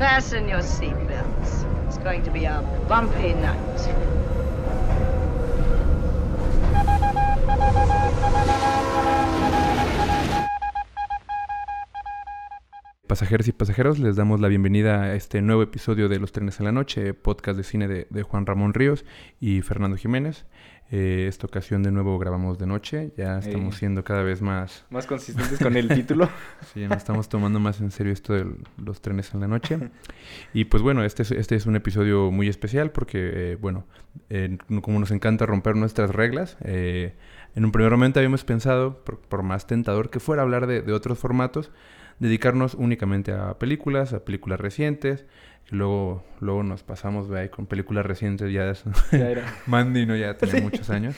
[0.00, 1.66] Fasten your seatbelts.
[1.86, 3.60] It's going to be a bumpy night.
[13.06, 16.64] Pasajeros y pasajeros, les damos la bienvenida a este nuevo episodio de Los Trenes en
[16.64, 19.04] la Noche, podcast de cine de, Juan Ramón Ríos
[19.38, 20.46] y Fernando Jiménez.
[20.92, 24.84] Eh, esta ocasión de nuevo grabamos de noche, ya estamos siendo cada vez más...
[24.90, 26.28] Más consistentes con el título.
[26.74, 29.78] sí, nos estamos tomando más en serio esto de los trenes en la noche.
[30.52, 33.86] Y pues bueno, este es, este es un episodio muy especial porque, eh, bueno,
[34.82, 37.14] como nos encanta romper nuestras reglas, eh,
[37.54, 41.70] en un primer momento habíamos pensado, por, más tentador que fuera hablar de otros formatos,
[42.20, 45.26] dedicarnos únicamente a películas, a películas recientes.
[45.70, 48.72] Y luego, luego nos pasamos con películas recientes, ya,
[49.12, 49.54] ya era.
[49.66, 51.16] Mandy no ya tiene muchos años.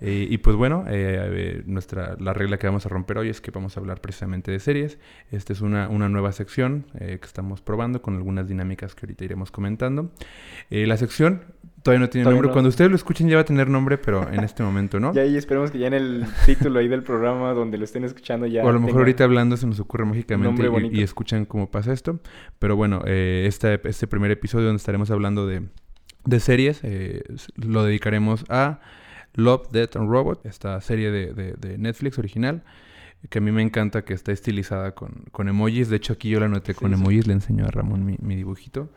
[0.00, 3.40] Eh, y pues bueno, eh, eh, nuestra, la regla que vamos a romper hoy es
[3.40, 4.98] que vamos a hablar precisamente de series.
[5.30, 9.50] Esta es una, una nueva sección que estamos probando con algunas dinámicas que ahorita iremos
[9.50, 10.12] comentando.
[10.70, 11.44] la sección
[11.88, 12.50] Todavía no tiene nombre.
[12.50, 15.12] Cuando ustedes lo escuchen ya va a tener nombre, pero en este momento no.
[15.18, 18.46] Ya ahí esperemos que ya en el título ahí del programa donde lo estén escuchando
[18.46, 18.62] ya.
[18.62, 22.20] O a lo mejor ahorita hablando se nos ocurre mágicamente y, escuchan cómo pasa esto.
[22.58, 25.62] Pero bueno, eh, este, este primer episodio donde estaremos hablando de,
[26.26, 27.22] de series eh,
[27.56, 28.80] lo dedicaremos a
[29.34, 32.64] Love, Death and Robot, esta serie de, de, de Netflix original
[33.28, 35.88] que a mí me encanta que está estilizada con, con emojis.
[35.88, 37.26] De hecho, aquí yo la noté con emojis.
[37.26, 38.88] Le enseño a Ramón mi, mi dibujito.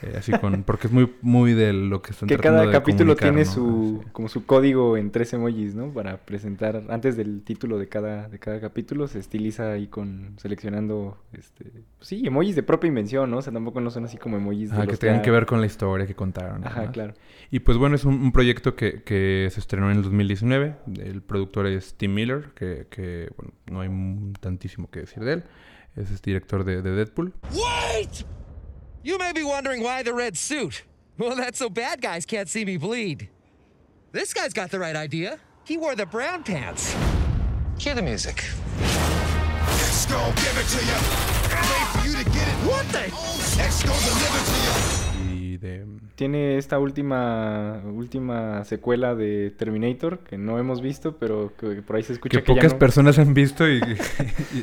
[0.00, 0.62] Eh, así con...
[0.62, 4.04] Porque es muy, muy de lo que están que cada capítulo tiene su...
[4.12, 5.92] Como su código en tres emojis, ¿no?
[5.92, 6.84] Para presentar...
[6.88, 10.34] Antes del título de cada, de cada capítulo se estiliza ahí con...
[10.38, 11.18] Seleccionando...
[11.32, 11.64] Este,
[11.98, 13.38] pues sí, emojis de propia invención, ¿no?
[13.38, 14.72] O sea, tampoco no son así como emojis...
[14.72, 16.64] Ah, que tengan que ver con la historia que contaron.
[16.64, 17.14] Ajá, claro.
[17.50, 20.74] Y pues bueno, es un, proyecto que, que, se estrenó en el 2019.
[20.98, 23.88] El productor es Tim Miller, que, que bueno, no hay
[24.40, 25.44] tantísimo que decir de él.
[25.96, 27.32] Es este director de, de Deadpool.
[27.52, 28.24] Wait!
[29.02, 30.82] You may be wondering why the red suit.
[31.18, 33.28] Well, that's so bad guys can't see me bleed.
[34.12, 35.38] This guy's got the right idea.
[35.64, 36.94] He wore the brown pants.
[37.78, 38.44] Cue the music.
[38.80, 40.84] X gon' give it to
[41.94, 41.97] you.
[45.68, 51.96] De tiene esta última última secuela de Terminator que no hemos visto, pero que por
[51.96, 53.80] ahí se escucha que, que pocas personas han visto y,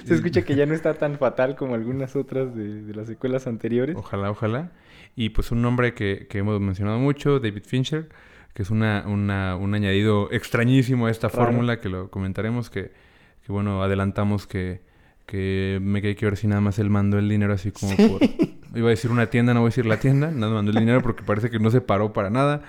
[0.06, 3.96] se escucha que ya no está tan fatal como algunas otras de, las secuelas anteriores.
[3.96, 4.72] Ojalá, ojalá.
[5.16, 8.10] Y pues un nombre que, que hemos mencionado mucho, David Fincher,
[8.54, 12.92] que es una, una, un añadido extrañísimo a esta fórmula que lo comentaremos, que,
[13.46, 14.82] que bueno, adelantamos que,
[15.26, 18.22] que me quedé que ver si nada más él mandó el dinero así como por
[18.76, 20.32] Iba a decir una tienda, no voy a decir la tienda.
[20.32, 22.62] Nada mandó el dinero porque parece que no se paró para nada.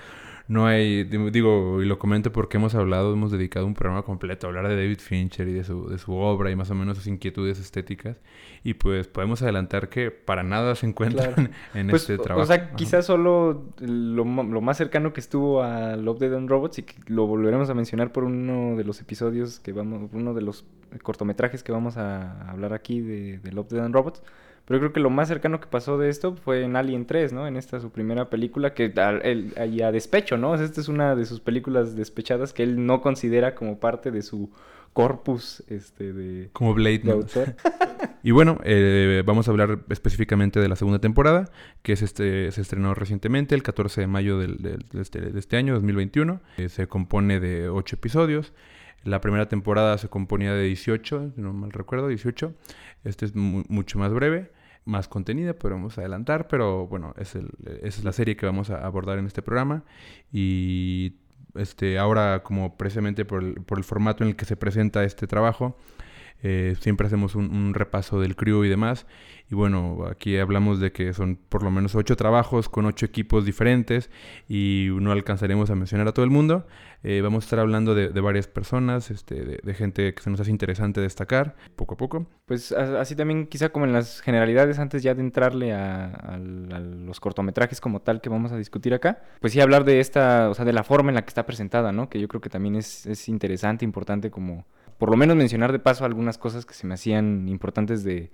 [0.47, 4.49] No hay, digo, y lo comento porque hemos hablado, hemos dedicado un programa completo a
[4.49, 7.07] hablar de David Fincher y de su, de su obra y más o menos sus
[7.07, 8.15] inquietudes estéticas.
[8.63, 12.43] Y pues podemos adelantar que para nada se encuentran en pues, este trabajo.
[12.43, 16.79] O sea, quizás solo lo, lo, más cercano que estuvo a Love, Dead and Robots
[16.79, 20.43] y que lo volveremos a mencionar por uno de los episodios que vamos, uno de
[20.43, 20.63] los
[21.03, 24.23] cortometrajes que vamos a hablar aquí de, de Love, Dead and Robots
[24.67, 27.47] pero creo que lo más cercano que pasó de esto fue en Alien 3, ¿no?
[27.47, 30.55] En esta su primera película, que a, a despecho, ¿no?
[30.55, 34.51] esta es una de sus películas despechadas que él no considera como parte de su
[34.91, 36.49] corpus este, de...
[36.51, 37.19] Como Blade, ¿no?
[38.23, 41.49] y bueno, eh, vamos a hablar específicamente de la segunda temporada,
[41.81, 45.55] que es este, se estrenó recientemente, el 14 de mayo del, de, este, de, este,
[45.55, 46.41] año, 2021.
[46.57, 48.51] Eh, se compone de 8 episodios.
[49.05, 52.53] La primera temporada se componía de 18, no mal recuerdo, 18.
[53.05, 54.56] Este es mucho más breve
[54.87, 57.49] más contenida, podemos adelantar, pero bueno, es el,
[57.83, 59.83] es la serie que vamos a abordar en este programa.
[60.31, 61.13] Y
[61.55, 65.27] este, ahora, como precisamente por el, por el formato en el que se presenta este
[65.27, 65.77] trabajo,
[66.43, 69.05] eh, siempre hacemos un, repaso del crew y demás.
[69.49, 73.45] Y bueno, aquí hablamos de que son por lo menos ocho trabajos con ocho equipos
[73.45, 74.09] diferentes
[74.49, 76.67] y no alcanzaremos a mencionar a todo el mundo.
[77.03, 80.51] Eh, vamos a estar hablando de, varias personas, este, de, gente que se nos hace
[80.51, 82.27] interesante destacar poco a poco.
[82.45, 87.79] Pues así también quizá como en las generalidades antes ya de entrarle a, los cortometrajes
[87.79, 90.73] como tal que vamos a discutir acá, pues sí hablar de esta, o sea, de
[90.73, 92.09] la forma en la que está presentada, ¿no?
[92.09, 94.65] Que yo creo que también es interesante, importante como
[94.97, 98.31] por lo menos mencionar de paso algunas cosas que se me hacían importantes de,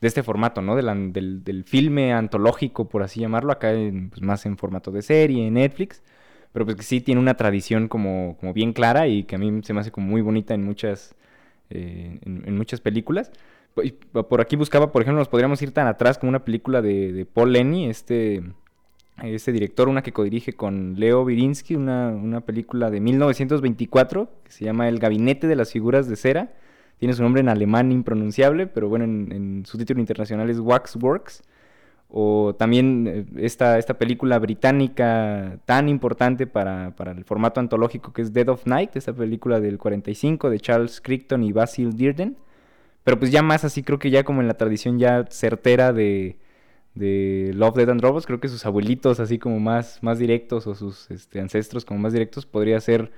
[0.00, 0.76] este formato, ¿no?
[0.76, 3.72] del, del, filme antológico, por así llamarlo, acá
[4.10, 6.02] pues, más en formato de serie, en Netflix,
[6.52, 9.60] pero pues que sí tiene una tradición como, como bien clara y que a mí
[9.62, 11.14] se me hace como muy bonita en muchas,
[11.70, 13.32] eh, en, muchas películas.
[13.74, 17.26] Por aquí buscaba, por ejemplo, nos podríamos ir tan atrás como una película de, de
[17.26, 18.42] Paul Lenny, este
[19.22, 24.64] este director, una que codirige con Leo Virinsky, una, una, película de 1924 que se
[24.64, 26.52] llama El Gabinete de las Figuras de Cera.
[26.98, 31.42] Tiene su nombre en alemán impronunciable, pero bueno, en, su título internacional es Waxworks.
[32.08, 38.22] o también eh, esta, esta película británica tan importante para, para, el formato antológico que
[38.22, 42.36] es Dead of Night, esta película del 45 de Charles Crichton y Basil Dearden,
[43.02, 46.36] pero pues ya más así creo que ya como en la tradición ya certera de,
[46.96, 50.74] de Love, Dead and Robots, creo que sus abuelitos así como más, más directos o
[50.74, 53.12] sus este, ancestros como más directos podría ser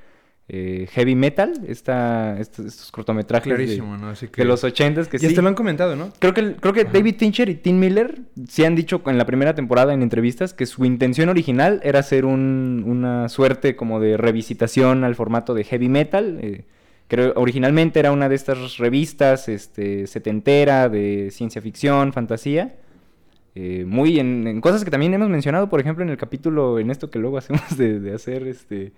[0.50, 5.34] eh, heavy metal, esta, estos, cortometrajes de, los ochentas que y sí.
[5.34, 6.10] te lo han comentado, ¿no?
[6.18, 9.54] Creo que, creo que David Fincher y Tim Miller sí han dicho en la primera
[9.54, 15.04] temporada en entrevistas que su intención original era hacer un, una suerte como de revisitación
[15.04, 16.38] al formato de heavy metal.
[16.40, 16.64] Eh,
[17.08, 22.74] creo originalmente era una de estas revistas este, setentera de ciencia ficción, fantasía.
[23.54, 27.10] Eh, muy en, cosas que también hemos mencionado, por ejemplo, en el capítulo, en esto
[27.10, 28.92] que luego hacemos de, de hacer este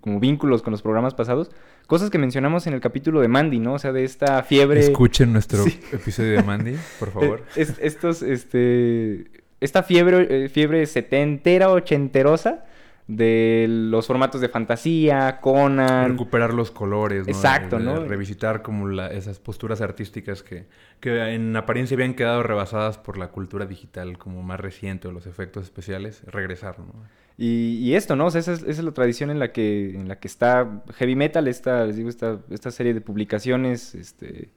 [0.00, 1.50] como vínculos con los programas pasados,
[1.86, 3.74] cosas que mencionamos en el capítulo de Mandy, ¿no?
[3.74, 4.80] O sea, de esta fiebre...
[4.80, 7.44] Escuchen nuestro episodio de Mandy, por favor.
[7.54, 9.30] estos, este...
[9.58, 12.66] Esta fiebre, eh, fiebre setentera, ochenterosa
[13.08, 16.10] de los formatos de fantasía, Conan...
[16.10, 17.32] Recuperar los colores, ¿no?
[17.32, 18.04] Exacto, ¿no?
[18.04, 20.66] Revisitar como esas posturas artísticas que,
[21.00, 25.26] que en apariencia habían quedado rebasadas por la cultura digital como más reciente o los
[25.26, 26.92] efectos especiales, regresar, ¿no?
[27.38, 28.26] Y, esto, ¿no?
[28.26, 31.46] O sea, esa es, la tradición en la que, en la que está Heavy Metal,
[31.48, 34.48] esta, les digo, esta, esta serie de publicaciones, este,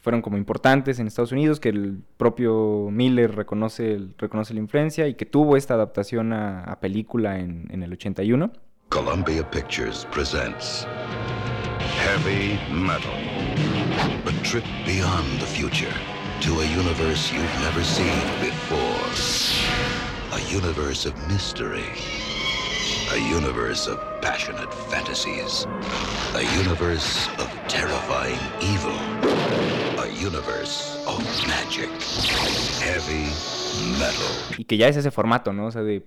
[0.00, 5.14] fueron como importantes en Estados Unidos, que el propio Miller reconoce, reconoce la influencia y
[5.14, 8.50] que tuvo esta adaptación a, película en, en, el 81.
[8.88, 10.86] Columbia Pictures presents
[12.00, 13.12] Heavy Metal,
[14.26, 15.92] a trip beyond the future
[16.40, 18.80] to a universe you've never seen before.
[20.32, 21.84] A universe of mystery.
[23.12, 25.66] A universe of passionate fantasies.
[26.34, 28.98] A universe of terrifying evil.
[30.02, 31.88] A universe of magic.
[32.80, 33.30] Heavy
[33.96, 34.58] metal.
[34.58, 35.66] Y que ya es ese formato, ¿no?
[35.66, 36.02] O sea, de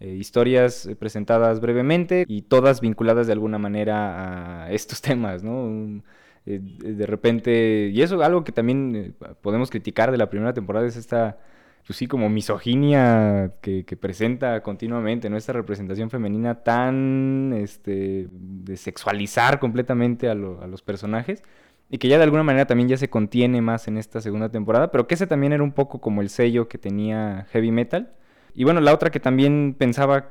[0.00, 6.02] eh, historias presentadas brevemente y todas vinculadas de alguna manera a estos temas, ¿no?
[6.46, 10.86] Eh, de repente, y eso algo que también eh, podemos criticar de la primera temporada
[10.86, 11.38] es esta
[11.86, 15.36] pues sí, como misoginia que, presenta continuamente, ¿no?
[15.36, 21.42] Esta representación femenina tan, este, de sexualizar completamente a, los personajes
[21.90, 24.90] y que ya de alguna manera también ya se contiene más en esta segunda temporada,
[24.90, 28.12] pero que ese también era un poco como el sello que tenía Heavy Metal.
[28.54, 30.28] Y bueno, la otra que también pensaba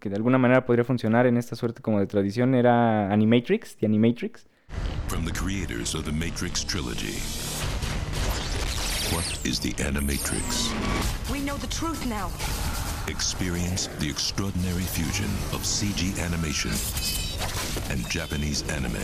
[0.00, 3.86] que de alguna manera podría funcionar en esta suerte como de tradición era Animatrix, The
[3.86, 4.46] Animatrix.
[5.08, 7.49] From the creators of the Matrix trilogy.
[9.12, 10.70] What is the Animatrix?
[11.32, 12.30] We know the truth now.
[13.10, 16.70] Experience the extraordinary fusion of CG animation
[17.90, 18.94] and Japanese anime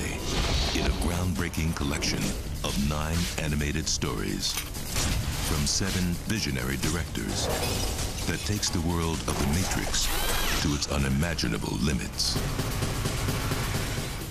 [0.78, 2.20] in a groundbreaking collection
[2.62, 7.48] of nine animated stories from seven visionary directors
[8.28, 10.06] that takes the world of the Matrix
[10.62, 12.38] to its unimaginable limits.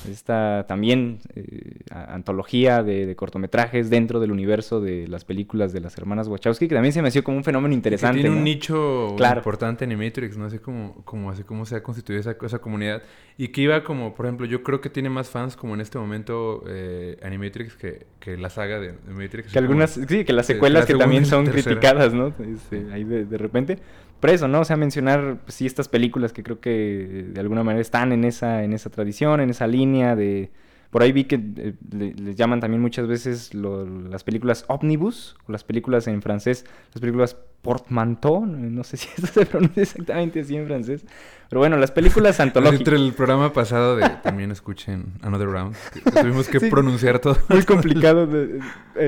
[0.07, 6.27] Esta también eh, antología de, cortometrajes dentro del universo de las películas de las hermanas
[6.27, 8.21] Wachowski, que también se me hacía como un fenómeno interesante.
[8.21, 12.19] tiene un nicho importante en Animatrix, no sé cómo, cómo, así cómo se ha constituido
[12.19, 13.03] esa, esa, comunidad.
[13.37, 15.97] Y que iba como, por ejemplo, yo creo que tiene más fans como en este
[15.97, 19.51] momento eh, Animatrix que, que, la saga de Animatrix.
[19.51, 22.33] Que algunas, sí, que las secuelas que también son criticadas, ¿no?
[22.39, 23.79] Este, ahí de, de repente
[24.25, 24.61] por eso, ¿no?
[24.61, 28.23] O sea, mencionar, pues, sí, estas películas que creo que de alguna manera están en
[28.23, 30.49] esa, en esa tradición, en esa línea de...
[30.95, 35.65] Por ahí vi que eh, les llaman también muchas veces las películas omnibus, o las
[35.65, 40.65] películas en francés, las películas portmanteau, no sé si eso se pronuncia exactamente así en
[40.65, 41.03] francés,
[41.49, 42.79] pero bueno, las películas antológicas.
[42.79, 45.75] Entre el programa pasado de también escuchen Another Round,
[46.21, 47.39] tuvimos que pronunciar todo.
[47.49, 48.61] Muy complicado de,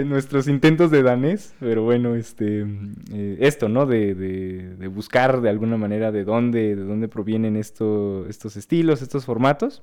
[0.03, 2.65] nuestros intentos de danés, pero bueno, este
[3.13, 3.85] eh, esto, ¿no?
[3.85, 9.23] De, de, buscar de alguna manera de dónde, de dónde provienen esto, estos estilos, estos
[9.23, 9.81] formatos.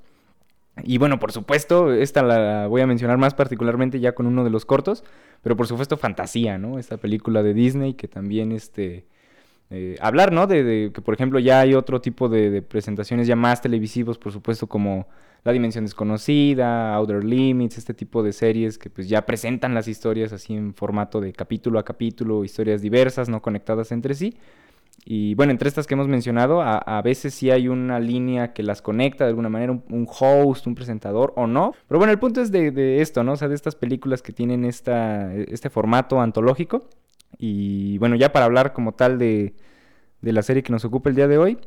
[0.82, 4.50] Y bueno, por supuesto, esta la voy a mencionar más particularmente ya con uno de
[4.50, 5.04] los cortos,
[5.42, 6.78] pero por supuesto Fantasía, ¿no?
[6.78, 9.06] Esta película de Disney que también, este,
[9.70, 10.46] eh, hablar, ¿no?
[10.46, 14.66] De, que, por ejemplo, ya hay otro tipo de, presentaciones ya más televisivos, por supuesto,
[14.66, 15.06] como
[15.44, 20.32] La Dimensión Desconocida, Outer Limits, este tipo de series que pues ya presentan las historias
[20.32, 24.36] así en formato de capítulo a capítulo, historias diversas, no conectadas entre sí.
[25.04, 28.80] Y bueno, entre estas que hemos mencionado, a, veces sí hay una línea que las
[28.80, 31.74] conecta de alguna manera, un, host, un presentador o no.
[31.88, 33.32] Pero bueno, el punto es de, esto, ¿no?
[33.32, 36.88] O sea, de estas películas que tienen esta, este formato antológico.
[37.38, 39.54] Y bueno, ya para hablar como tal de,
[40.22, 41.58] la serie que nos ocupa el día de hoy,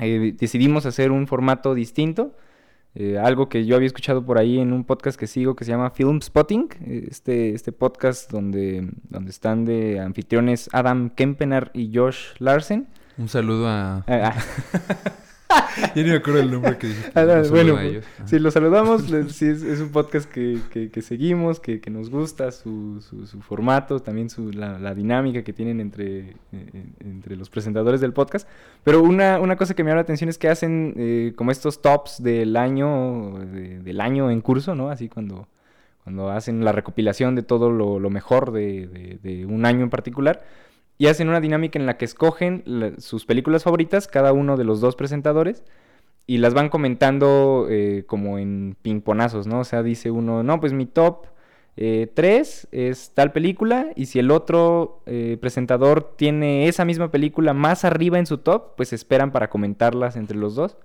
[0.00, 2.34] eh, decidimos hacer un formato distinto.
[2.94, 5.70] Eh, algo que yo había escuchado por ahí en un podcast que sigo que se
[5.70, 11.90] llama Film Spotting, eh, este, este podcast donde, donde están de anfitriones Adam Kempener y
[11.94, 12.88] Josh Larsen.
[13.16, 14.04] Un saludo a...
[15.94, 17.10] Yo ni me acuerdo el nombre que dije.
[17.14, 17.74] Ah, no, bueno.
[18.16, 18.26] Ajá.
[18.26, 19.10] sí, los saludamos.
[19.10, 23.00] les- sí, es, es un podcast que, que- que seguimos, que, que nos gusta, su,
[23.00, 28.00] su- su formato, también su, la, la dinámica que tienen entre, eh, entre los presentadores
[28.00, 28.48] del podcast.
[28.84, 31.82] Pero una, una cosa que me llama la atención es que hacen eh, como estos
[31.82, 34.88] tops del año, de- del año en curso, ¿no?
[34.90, 35.48] Así cuando,
[36.04, 39.90] cuando hacen la recopilación de todo lo, lo mejor de, de- de un año en
[39.90, 40.42] particular.
[40.98, 42.64] Y hacen una dinámica en la que escogen
[42.98, 45.64] sus películas favoritas, cada uno de los dos presentadores,
[46.26, 49.60] y las van comentando eh, como en pingponazos, ¿no?
[49.60, 51.26] O sea, dice uno, no, pues mi top
[51.74, 57.84] 3 es tal película, y si el otro eh, presentador tiene esa misma película más
[57.84, 60.76] arriba en su top, pues esperan para comentarlas entre los dos.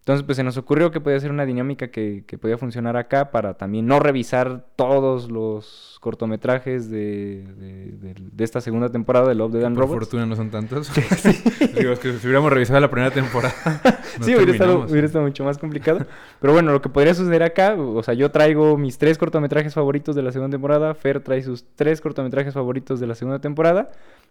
[0.00, 3.30] Entonces, pues se nos ocurrió que podía ser una dinámica que, que podía funcionar acá
[3.30, 9.34] para también no revisar todos los cortometrajes de, de- de- de esta segunda temporada de
[9.34, 9.98] Love, and Por Robots.
[10.06, 10.90] fortuna no son tantos.
[11.78, 13.54] Digo, es que si hubiéramos revisado la primera temporada.
[14.22, 16.06] sí, hubiera estado, hubiera estado mucho más complicado.
[16.40, 20.16] Pero bueno, lo que podría suceder acá, o sea, yo traigo mis tres cortometrajes favoritos
[20.16, 23.90] de la segunda temporada, Fer trae sus tres cortometrajes favoritos de la segunda temporada.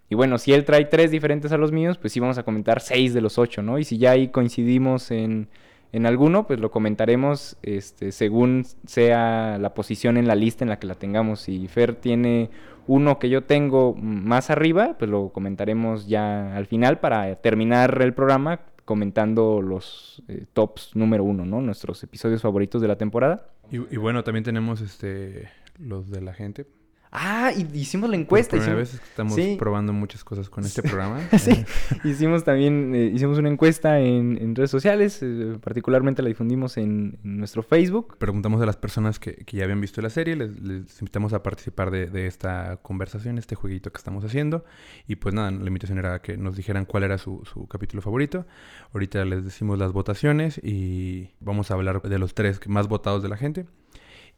[0.09, 2.81] Y bueno, si él trae tres diferentes a los míos, pues sí vamos a comentar
[2.81, 3.77] seis de los ocho, ¿no?
[3.77, 5.49] Y si ya ahí coincidimos en,
[5.91, 10.79] en alguno, pues lo comentaremos este, según sea la posición en la lista en la
[10.79, 11.41] que la tengamos.
[11.41, 12.49] Si Fer tiene
[12.87, 18.13] uno que yo tengo más arriba, pues lo comentaremos ya al final para terminar el
[18.15, 21.61] programa comentando los eh, tops número uno, ¿no?
[21.61, 23.45] Nuestros episodios favoritos de la temporada.
[23.69, 26.65] Y, y bueno, también tenemos este los de la gente.
[27.11, 28.51] Ah, y hicimos la Por encuesta.
[28.57, 29.55] primera hicimos- vez estamos sí.
[29.57, 31.19] probando muchas cosas con este programa.
[31.39, 31.65] sí,
[32.03, 37.17] hicimos también, eh, hicimos una encuesta en, en redes sociales, eh, particularmente la difundimos en,
[37.23, 38.15] en nuestro Facebook.
[38.19, 41.41] Preguntamos a las personas que, que ya habían visto la serie, les, les invitamos a
[41.41, 44.63] participar de, de esta conversación, este jueguito que estamos haciendo.
[45.07, 48.45] Y pues nada, la invitación era que nos dijeran cuál era su, su capítulo favorito.
[48.93, 53.29] Ahorita les decimos las votaciones y vamos a hablar de los tres más votados de
[53.29, 53.65] la gente.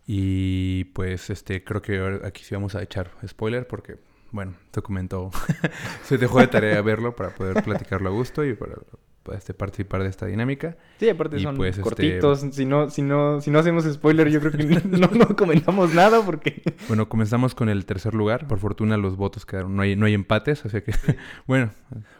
[0.07, 3.97] Y pues este creo que aquí sí vamos a echar spoiler porque,
[4.31, 5.31] bueno, se comentó,
[6.03, 8.75] se dejó de tarea verlo para poder platicarlo a gusto y para,
[9.23, 10.75] para, este, participar de esta dinámica.
[10.99, 12.41] Sí, aparte Y son pues, este- cortitos.
[12.51, 16.21] Si, no, si, no, si no hacemos spoiler, yo creo que no, no comentamos nada
[16.25, 16.61] porque...
[16.87, 18.47] Bueno, comenzamos con el tercer lugar.
[18.47, 20.93] Por fortuna los votos quedaron, no hay, no hay empates, así que,
[21.47, 21.69] bueno.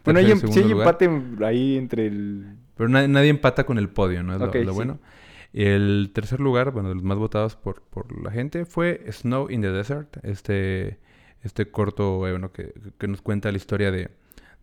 [0.05, 0.87] Bueno, hay, em- sí hay lugar.
[1.01, 1.09] empate
[1.45, 2.55] ahí entre el...
[2.77, 4.33] Pero na- nadie empata con el podio, ¿no?
[4.35, 4.75] Es lo- Ok, lo, sí.
[4.75, 4.99] bueno.
[5.53, 9.61] El tercer lugar, bueno, de los más votados por, por la gente, fue Snow in
[9.61, 10.17] the Desert.
[10.23, 10.99] Este,
[11.43, 14.09] este corto, eh, bueno, que, que nos cuenta la historia de,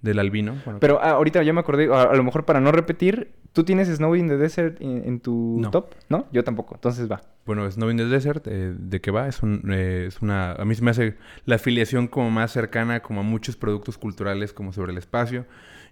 [0.00, 0.56] del albino.
[0.64, 3.64] Bueno, Pero ah, ahorita ya me acordé, a, a lo mejor para no repetir, ¿tú
[3.64, 5.70] tienes Snow in the Desert en, en tu No.
[5.70, 5.94] top?
[6.08, 6.26] ¿No?
[6.32, 7.20] Yo tampoco, entonces va.
[7.44, 9.28] Bueno, Snow in the Desert, eh, ¿de qué va?
[9.28, 10.52] Es, un, eh, es una...
[10.52, 14.52] A mí se me hace la afiliación como más cercana como a muchos productos culturales
[14.54, 15.44] como sobre el espacio.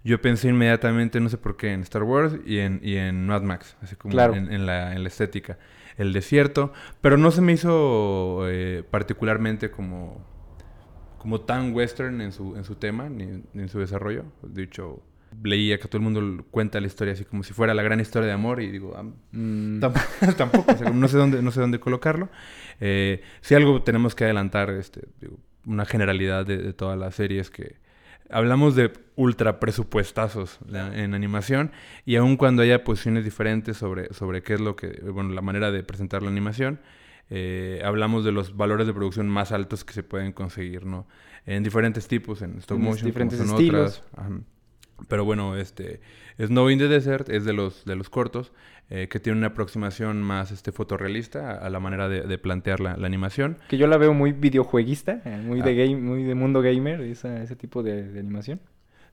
[0.06, 3.42] Yo pensé inmediatamente, no sé por qué, en Star Wars y en, y en Mad
[3.42, 4.34] Max, así como Claro.
[4.34, 5.58] en, en la, en la estética.
[5.98, 10.25] El desierto, pero no se me hizo eh, particularmente como,
[11.18, 14.25] como tan western en su, en su tema ni, ni en su desarrollo.
[14.42, 15.02] De hecho,
[15.42, 18.26] leía que todo el mundo cuenta la historia así como si fuera la gran historia
[18.28, 19.96] de amor y digo, ah, Mm, Tamp-
[20.36, 22.28] Tampoco, o sea, no sé dónde, no sé dónde colocarlo.
[22.80, 27.40] Eh, si algo tenemos que adelantar, este, digo, una generalidad de, de toda la serie
[27.40, 27.84] es que
[28.30, 31.73] hablamos de ultra presupuestazos en animación
[32.04, 35.71] y aun cuando haya posiciones diferentes sobre, sobre qué es lo que, bueno, la manera
[35.71, 36.80] de presentar la animación,
[37.30, 41.06] eh, hablamos de los valores de producción más altos que se pueden conseguir, ¿no?
[41.45, 44.02] En diferentes tipos, en stop En motion, como diferentes son estilos.
[44.11, 44.26] otras.
[44.26, 44.40] Ajá.
[45.08, 46.00] Pero bueno, este
[46.38, 48.52] Snow in the Desert es de los, de los cortos
[48.88, 52.80] eh, que tiene una aproximación más este, fotorrealista a, a la manera de, de plantear
[52.80, 53.58] la, la animación.
[53.68, 55.74] que yo la veo muy videojueguista, eh, muy, de, Ah.
[55.74, 58.60] game, muy de mundo gamer, esa- ese tipo de, de animación.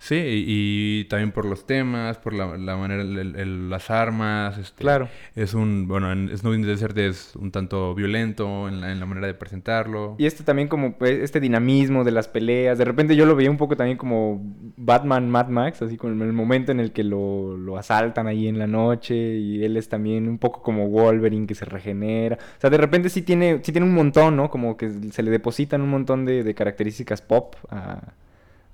[0.06, 3.90] Sí, y, y también por los temas, por la, la manera, el- el- el- las
[3.90, 4.58] armas.
[4.58, 5.08] Este, Claro.
[5.34, 9.00] Es un, bueno, en Snow in the Desert es un tanto violento en la, en
[9.00, 10.16] la manera de presentarlo.
[10.18, 12.78] Y este también como pues, este dinamismo de las peleas.
[12.78, 14.42] De repente yo lo veía un poco también como
[14.76, 18.60] Batman Mad Max, así con el momento en el que lo, lo asaltan ahí en
[18.60, 22.36] la noche y él es también un poco como Wolverine que se regenera.
[22.58, 24.50] O sea, de repente sí tiene, sí tiene un montón, ¿no?
[24.50, 28.02] Como que se le depositan un montón de, de características pop a,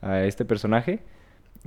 [0.01, 1.01] a este personaje.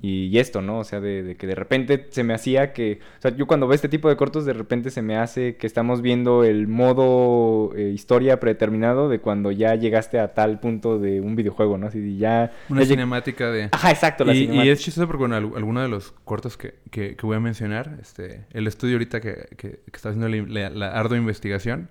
[0.00, 0.78] Y, y esto, ¿no?
[0.78, 2.98] O sea, de, de que de repente se me hacía que...
[3.18, 5.66] O sea, yo cuando veo este tipo de cortos, de repente se me hace que
[5.66, 11.20] estamos viendo el modo eh, historia predeterminado de cuando ya llegaste a tal punto de
[11.20, 11.88] un videojuego, ¿no?
[11.88, 12.52] Así ya...
[12.70, 13.68] Una ya lleg- cinemática de...
[13.70, 14.72] Ajá, exacto, la Y, y cinemática.
[14.72, 17.98] es chistoso porque bueno, al- alguno de los cortos que, que- que voy a mencionar,
[18.00, 21.90] este, el estudio ahorita que, que- está haciendo la, la- la ardua investigación,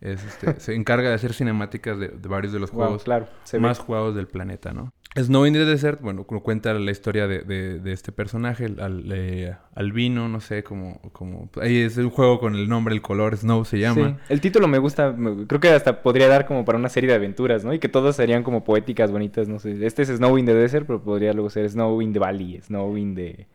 [0.00, 3.28] es, este, se encarga de hacer cinemáticas de, de varios de los Wow, juegos claro,
[3.44, 3.62] se ve.
[3.62, 4.92] más jugados del planeta, ¿no?
[5.16, 9.04] Snow in the Desert, bueno, cu- cuenta la historia de, de- de este personaje, al,
[9.12, 11.48] eh, albino, no sé, como, como...
[11.60, 14.18] Ahí es un juego con el nombre, el color, Snow se llama.
[14.28, 17.08] Sí, el título me gusta, me- creo que hasta podría dar como para una serie
[17.08, 17.72] de aventuras, ¿no?
[17.72, 19.84] Y que todas serían como poéticas, bonitas, no sé.
[19.86, 22.96] Este es Snow in the Desert, pero podría luego ser Snow in the Valley, Snow
[22.96, 23.46] in the...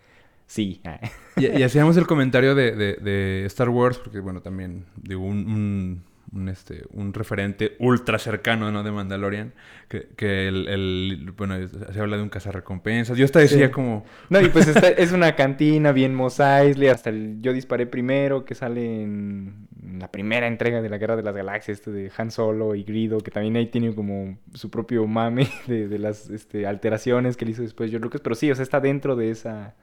[0.47, 0.81] Sí.
[1.37, 5.37] Y, y hacíamos el comentario de, de- de Star Wars, porque bueno, también digo, un,
[5.47, 8.83] un, un, este, un referente ultra cercano, ¿no?
[8.83, 9.53] De Mandalorian,
[9.89, 13.17] que, que el, el- bueno, se habla de un cazarrecompensas.
[13.17, 13.71] Yo hasta decía Sí.
[13.71, 17.85] como, No, y pues esta- es una cantina bien Mos Eisley, hasta el Yo Disparé
[17.85, 19.67] Primero, que sale en
[19.99, 23.19] la primera entrega de la Guerra de las Galaxias, este de Han Solo y Grido,
[23.19, 27.51] que también ahí tiene como su propio mame de, de las este, alteraciones que le
[27.51, 29.75] hizo después George Lucas, pero sí, o sea, está dentro de esa,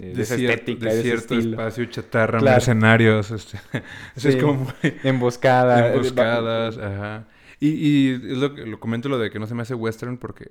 [0.00, 1.50] eh, de esa desierto, estética, de ese desierto, estilo.
[1.52, 2.54] espacio, chatarra, Claro.
[2.56, 3.30] mercenarios.
[3.30, 3.58] Este,
[4.16, 4.40] eso es Sí.
[4.40, 5.92] como muy- Emboscada.
[5.92, 7.24] emboscadas, ajá.
[7.60, 10.18] Y, y es lo, que- lo comento lo de que no se me hace western
[10.18, 10.48] porque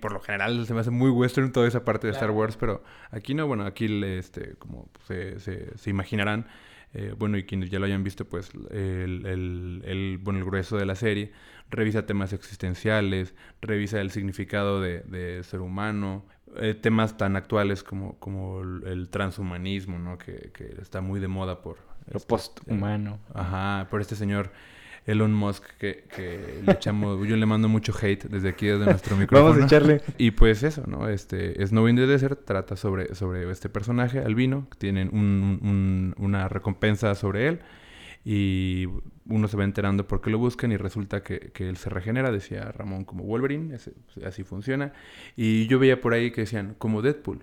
[0.00, 2.82] por lo general se me hace muy western toda esa parte de Star Wars, pero
[3.12, 6.46] aquí no, bueno, aquí le, este, como se, se, se imaginarán,
[6.94, 10.76] eh, bueno, y quienes ya lo hayan visto, pues el, el, el, bueno, el grueso
[10.76, 11.32] de la serie
[11.70, 16.24] revisa temas existenciales, revisa el significado de, de ser humano,
[16.56, 20.18] eh, temas tan actuales como, como el, transhumanismo, ¿no?
[20.18, 21.78] Que, que está muy de moda por...
[22.10, 23.20] Lo este, posthumano.
[23.32, 24.50] Ajá, por este señor
[25.10, 29.16] Elon Musk que, que le echamos, yo le mando mucho hate desde aquí, desde nuestro
[29.16, 29.50] micrófono.
[29.50, 30.00] Vamos a echarle.
[30.18, 31.08] Y pues eso, ¿no?
[31.08, 36.14] Este, Snow in the Desert trata sobre, sobre este personaje, albino, que tienen un- un-
[36.18, 37.60] una recompensa sobre él
[38.24, 38.86] y
[39.26, 42.30] uno se va enterando por qué lo buscan y resulta que, que él se regenera,
[42.30, 43.94] decía Ramón, como Wolverine, ese-
[44.26, 44.92] así funciona.
[45.36, 47.40] Y yo veía por ahí que decían, como Deadpool.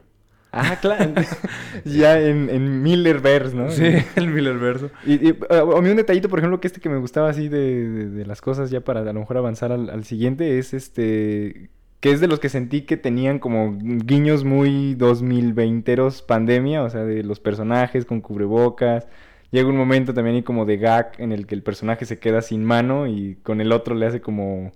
[0.52, 1.14] Ah, claro.
[1.86, 3.70] ya en, en Millerverse, ¿no?
[3.70, 3.84] Sí,
[4.16, 4.92] el Millerverso.
[5.04, 7.50] Y, y, a a mí un detallito, por ejemplo, que este que me gustaba así
[7.50, 10.74] de, de- de las cosas ya para a lo mejor avanzar al, al siguiente es
[10.74, 16.90] este que es de los que sentí que tenían como guiños muy 2020eros pandemia, o
[16.92, 19.08] sea, de los personajes con cubrebocas.
[19.52, 22.42] Llega un momento también ahí como de gag en el que el personaje se queda
[22.42, 24.72] sin mano y con el otro le hace como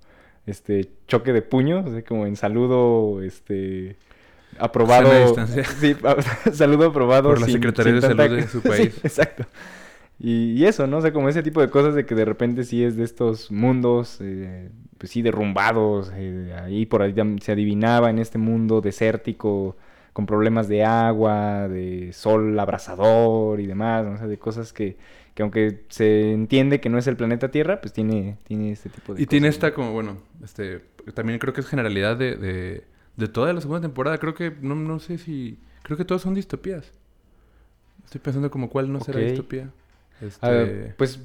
[0.48, 3.98] este choque de puños, o sea, como en saludo este
[4.62, 5.36] aprobado.
[5.80, 5.95] Sí,
[6.54, 9.00] saludo aprobado Por la sin- Secretaría sin de tanta- Salud de su Sí, país.
[9.04, 9.45] exacto.
[10.19, 10.97] Y, y eso, ¿no?
[10.97, 13.52] O sea, como ese tipo de cosas de que de repente sí es de estos
[13.52, 14.69] mundos, eh,
[15.00, 16.12] pues sí, derrumbados.
[16.15, 19.76] eh, ahí por ahí se adivinaba en este mundo desértico,
[20.13, 24.12] con problemas de agua, de sol abrasador y demás, ¿no?
[24.13, 24.97] O sea, de cosas que,
[25.34, 29.15] que aunque se entiende que no es el planeta Tierra, pues tiene, tiene este tipo
[29.15, 29.74] de Y tiene esta ¿no?
[29.74, 30.82] como, bueno, este,
[31.15, 32.84] también creo que es generalidad de, de,
[33.17, 34.17] de toda la segunda temporada.
[34.17, 36.91] Creo que, no, no sé si, creo que todos son distopías.
[38.06, 39.26] Estoy pensando como cuál no será Ok.
[39.26, 39.69] distopía.
[40.21, 41.19] Este, ver, pues,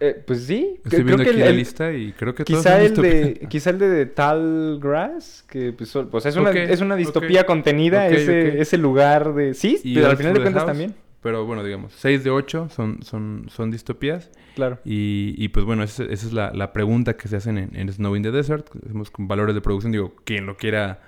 [0.00, 0.74] eh, pues sí.
[0.84, 3.10] estoy creo viendo que aquí el- la lista y creo que todos Quizá son el,
[3.12, 8.08] de, quizá el de Tal Grass, que pues, pues es, una, es una distopía contenida,
[8.08, 9.54] ese, ese lugar de...
[9.54, 10.94] Sí, Y pero al final de cuentas House, también.
[11.22, 14.28] Pero bueno, digamos, 6 de 8 son, son, son distopías.
[14.56, 14.80] Claro.
[14.84, 17.92] Y, y pues bueno, esa, esa es la, la pregunta que se hacen en, en
[17.92, 18.66] Snow in the Desert.
[18.84, 19.92] Hacemos con valores de producción.
[19.92, 21.00] Digo, quien lo quiera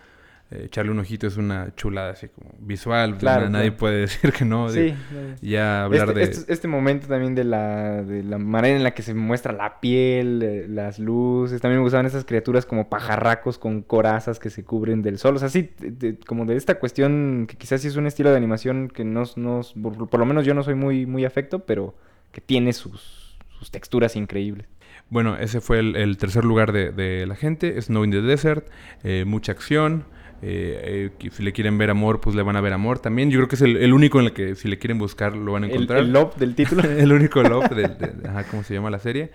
[0.64, 3.16] echarle un ojito es una chulada así como visual.
[3.18, 3.78] Claro, na- Nadie claro.
[3.78, 4.68] puede decir que no.
[4.68, 4.80] Sí.
[4.80, 4.96] digo,
[5.42, 6.22] ya hablar este, de...
[6.24, 9.80] este, este momento también de la, de la manera en la que se muestra la
[9.80, 11.60] piel, eh, las luces.
[11.60, 15.36] También me gustaban esas criaturas como pajarracos con corazas que se cubren del sol.
[15.36, 18.30] O sea, sí, de- de- como de esta cuestión que quizás sí es un estilo
[18.30, 21.60] de animación que no, no- por, por lo menos yo no soy muy, muy afecto,
[21.66, 21.94] pero
[22.32, 24.66] que tiene sus, sus texturas increíbles.
[25.10, 27.80] Bueno, ese fue el, el tercer lugar de, de la gente.
[27.80, 28.66] Snow in the Desert.
[29.02, 30.04] eh, mucha acción.
[30.42, 33.30] Eh, eh, si le quieren ver amor, pues le van a ver amor también.
[33.30, 35.52] Yo creo que es el, el único en el que si le quieren buscar lo
[35.52, 36.00] van a El, encontrar.
[36.00, 36.82] el love del título.
[36.88, 39.30] el único love del, de, ajá, ¿cómo se llama la serie?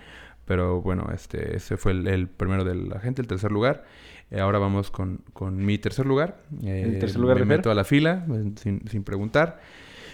[0.45, 3.85] Pero bueno, este, ese fue el, el primero de la gente, el tercer lugar.
[4.31, 6.41] Eh, ahora vamos con, con mi tercer lugar.
[6.63, 9.59] Eh, ¿El tercer lugar Me de meto a la fila eh, sin, sin preguntar.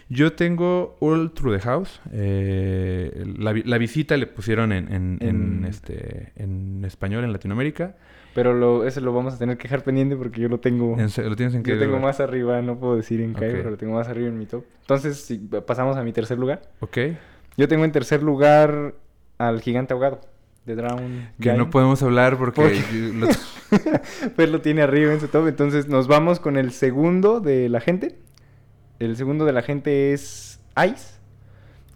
[0.08, 2.00] Yo tengo All Through the House.
[2.12, 5.28] Eh, la, la visita le pusieron en, en, en,
[5.62, 7.96] En- este, en español en Latinoamérica.
[8.36, 10.96] Pero lo, ese lo vamos a tener que dejar pendiente porque yo lo tengo.
[10.98, 12.02] ¿Lo tienes en qué Yo tengo lugar?
[12.02, 14.66] más arriba, no puedo decir en qué, pero lo tengo más arriba en mi top.
[14.82, 16.62] Entonces, si pasamos a mi tercer lugar.
[16.82, 16.98] Ok.
[17.58, 18.94] Yo tengo en tercer lugar
[19.38, 20.20] al gigante ahogado.
[20.66, 22.62] The Drown Que no podemos hablar porque...
[22.62, 23.28] Porque- lo-
[24.36, 25.48] Pues lo tiene arriba en su top.
[25.48, 28.18] Entonces nos vamos con el segundo de la gente.
[29.00, 31.16] El segundo de la gente es Ice.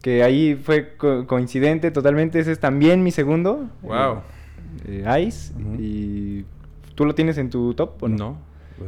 [0.01, 2.39] Que ahí fue co- coincidente totalmente.
[2.39, 3.69] Ese es también mi segundo.
[3.81, 3.93] Wow.
[4.17, 4.19] Eh,
[4.85, 5.53] eh, Ice.
[5.77, 6.45] Y
[6.95, 8.17] ¿tú lo tienes en tu top o no?
[8.17, 8.37] no.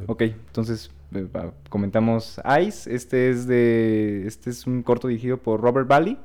[0.07, 1.27] Ok, entonces eh,
[1.69, 2.93] comentamos Ice.
[2.93, 4.25] Este es de.
[4.27, 6.17] Este es un corto dirigido por Robert Valley.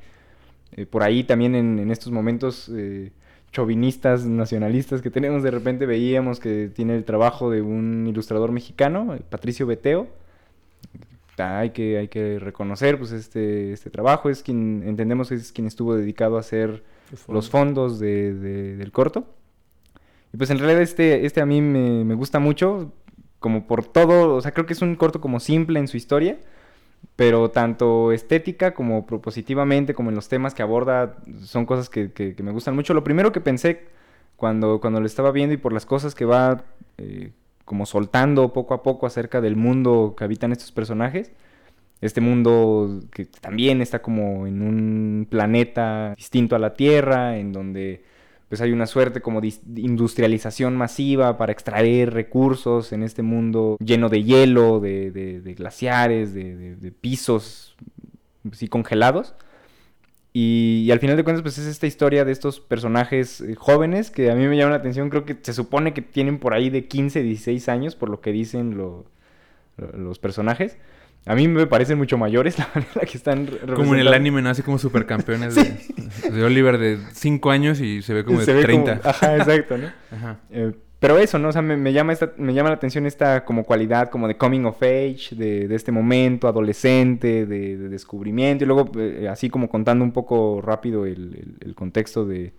[0.73, 3.11] Eh, por ahí también en, en estos momentos eh,
[3.53, 9.17] chauvinistas, nacionalistas que tenemos, de repente veíamos que tiene el trabajo de un ilustrador mexicano,
[9.31, 10.09] Patricio Beteo.
[11.39, 14.31] Hay que, hay que reconocer pues este, este trabajo.
[14.31, 16.83] Es quien entendemos que es quien estuvo dedicado a hacer
[17.29, 19.27] los fondos de- de- del corto.
[20.37, 22.93] Pues en realidad este, este a mí me, me gusta mucho,
[23.39, 26.39] como por todo, o sea, creo que es un corto como simple en su historia,
[27.17, 32.35] pero tanto estética como propositivamente, como en los temas que aborda, son cosas que, que-
[32.37, 32.95] que me gustan mucho.
[32.95, 33.89] Lo primero que pensé
[34.37, 36.65] cuando, cuando lo estaba viendo y por las cosas que va
[36.99, 37.33] eh,
[37.65, 41.33] como soltando poco a poco acerca del mundo que habitan estos personajes,
[42.01, 48.05] este mundo que también está como en un planeta distinto a la Tierra, en donde
[48.49, 54.09] pues hay una suerte como de industrialización masiva para extraer recursos en este mundo lleno
[54.09, 57.75] de hielo, de, de- glaciares, de, de- pisos
[58.51, 59.35] así congelados.
[60.33, 64.31] Y, al final de cuentas, pues es esta historia de estos personajes eh, jóvenes que
[64.31, 65.09] a mí me llama la atención.
[65.09, 68.33] Creo que se supone que tienen por ahí de 15, 16 años, por lo que
[68.33, 69.07] dicen lo-
[69.97, 70.77] los personajes.
[71.27, 74.51] A mí me parecen mucho mayores la manera que están Como en el anime, ¿no?
[74.51, 78.63] Así como supercampeones de, de Oliver de 5 años y se ve como de ve
[78.63, 78.99] 30.
[78.99, 79.89] como- ajá, exacto, ¿no?
[80.13, 80.39] Ajá.
[80.51, 81.49] Eh, pero eso, ¿no?
[81.49, 84.37] O sea, me, me llama esta, me llama la atención esta como cualidad como de
[84.37, 89.51] coming of age, de, de este momento adolescente, de, de descubrimiento, y luego eh, así
[89.51, 92.53] como contando un poco rápido el, el- el contexto de,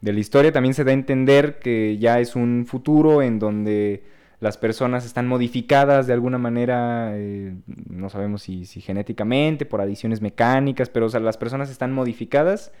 [0.00, 4.02] de la historia, también se da a entender que ya es un futuro en donde
[4.40, 7.54] las personas están modificadas de alguna manera, eh,
[7.88, 12.72] no sabemos si, genéticamente, por adiciones mecánicas, pero o sea, las personas están modificadas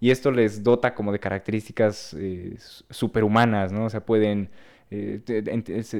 [0.00, 2.56] y esto les dota como de características eh,
[2.90, 3.84] superhumanas, ¿no?
[3.86, 4.50] O sea, pueden...
[4.90, 5.20] eh,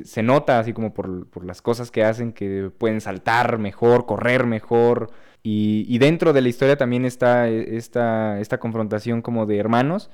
[0.05, 4.47] se, nota así como por, por las cosas que hacen que pueden saltar mejor, correr
[4.47, 5.11] mejor.
[5.43, 10.11] Y, y dentro de la historia también está esta, esta confrontación como de hermanos.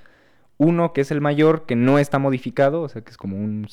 [0.60, 3.66] Uno que es el mayor, que no está modificado, o sea, que es como un,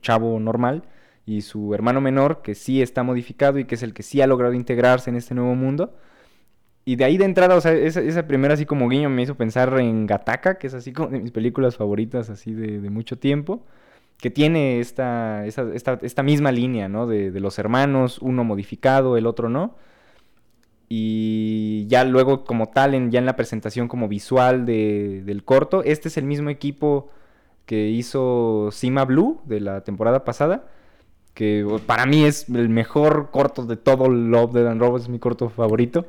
[0.00, 0.82] chavo normal.
[1.24, 4.26] Y su hermano menor, que sí está modificado y que es el que sí ha
[4.26, 5.94] logrado integrarse en este nuevo mundo.
[6.84, 9.80] Y de ahí de entrada, o sea, esa, primera así como guiño me hizo pensar
[9.80, 13.64] en Gataka, que es así como de mis películas favoritas así de, mucho tiempo,
[14.18, 17.06] que tiene esta, esta, esta misma línea, ¿no?
[17.06, 19.74] De los hermanos, uno modificado, el otro no.
[20.88, 25.82] Y ya luego como tal, en, ya en la presentación como visual de- del corto,
[25.82, 27.10] este es el mismo equipo
[27.66, 30.68] que hizo Sima Blue de la temporada pasada,
[31.34, 35.18] que para mí es el mejor corto de todo Love, Dead and Robots, es mi
[35.18, 36.06] corto favorito.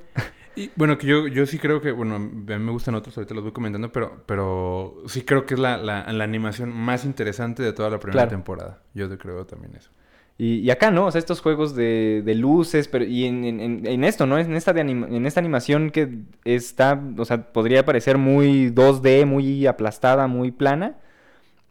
[0.56, 3.36] Y bueno, que yo, yo sí creo que, bueno, a mí me gustan otros, ahorita
[3.36, 7.62] los voy comentando, pero, pero sí creo que es la, la, la animación más interesante
[7.62, 8.30] de toda la primera Claro.
[8.30, 8.82] temporada.
[8.94, 9.92] Yo te creo también eso.
[10.39, 11.08] Y, y acá, ¿no?
[11.08, 14.38] O sea, estos juegos de, de luces, pero y en, en- en- esto, ¿no?
[14.38, 16.10] En esta, de anima- en esta animación que
[16.45, 20.97] está, o sea, podría parecer muy 2D, muy aplastada, muy plana,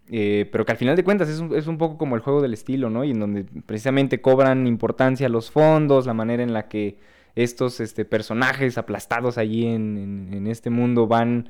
[0.08, 2.42] eh, pero que al final de cuentas es un, es un poco como el juego
[2.42, 3.04] del estilo, ¿no?
[3.04, 6.98] Y en donde precisamente cobran importancia los fondos, la manera en la que
[7.34, 11.48] estos este, personajes aplastados allí en- en este mundo van,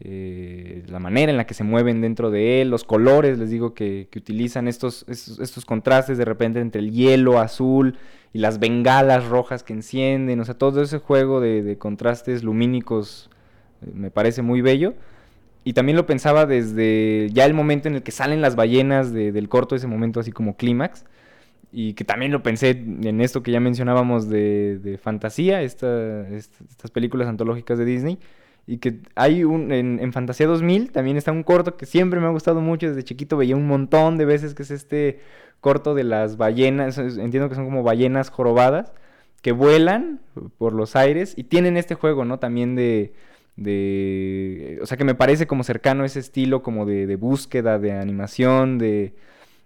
[0.00, 3.74] eh, la manera en la que se mueven dentro de él, los colores, les digo
[3.74, 7.96] que, que utilizan estos, estos, contrastes de repente entre el hielo azul
[8.32, 13.30] y las bengalas rojas que encienden, o sea, todo ese juego de, contrastes lumínicos
[13.82, 14.94] eh, me parece muy bello.
[15.64, 19.32] Y también lo pensaba desde ya el momento en el que salen las ballenas de-
[19.32, 21.04] del corto, ese momento así como clímax.
[21.72, 26.54] Y que también lo pensé en esto que ya mencionábamos de, de fantasía, esta- est-
[26.70, 28.18] estas películas antológicas de Disney.
[28.68, 32.30] Y que hay un, en, Fantasía 2000 también está un corto que siempre me ha
[32.30, 32.86] gustado mucho.
[32.86, 35.20] Desde chiquito veía un montón de veces que es este
[35.60, 36.98] corto de las ballenas.
[36.98, 38.92] Entiendo que son como ballenas jorobadas
[39.40, 40.20] que vuelan
[40.58, 42.38] por los aires y tienen este juego, ¿no?
[42.40, 43.14] También de,
[43.56, 44.78] de...
[44.82, 48.76] O sea, que me parece como cercano ese estilo como de, de búsqueda, de animación,
[48.76, 49.14] de,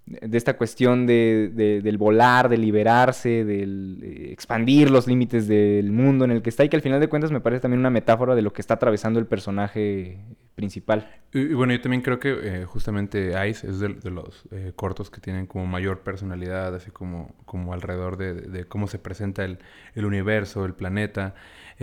[0.06, 5.92] de esta cuestión de, de- del volar, de liberarse, del eh, expandir los límites del
[5.92, 7.90] mundo en el que está y que al final de cuentas me parece también una
[7.90, 10.18] metáfora de lo que está atravesando el personaje
[10.54, 11.08] principal.
[11.32, 15.20] Y, bueno, yo también creo que eh, justamente Ice es de, los eh, cortos que
[15.20, 19.58] tienen como mayor personalidad, así como, como alrededor de, cómo se presenta el,
[19.94, 21.34] el universo, el planeta.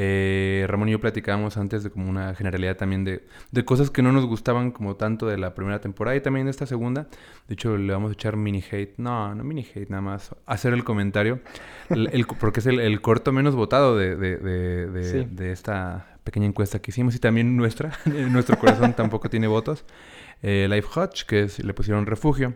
[0.01, 4.01] Eh, Ramón y yo platicábamos antes de como una generalidad también de, de, cosas que
[4.01, 7.09] no nos gustaban como tanto de la primera temporada y también de esta segunda.
[7.49, 8.93] De hecho, le vamos a echar mini hate.
[8.95, 11.41] No, no mini hate, nada más hacer el comentario.
[11.89, 16.79] el, porque es el, el, corto menos votado de, de, de, de esta pequeña encuesta
[16.79, 17.91] que hicimos y también nuestra.
[18.05, 19.83] nuestro corazón tampoco tiene votos.
[20.41, 22.53] Eh, Life Hutch, que le pusieron refugio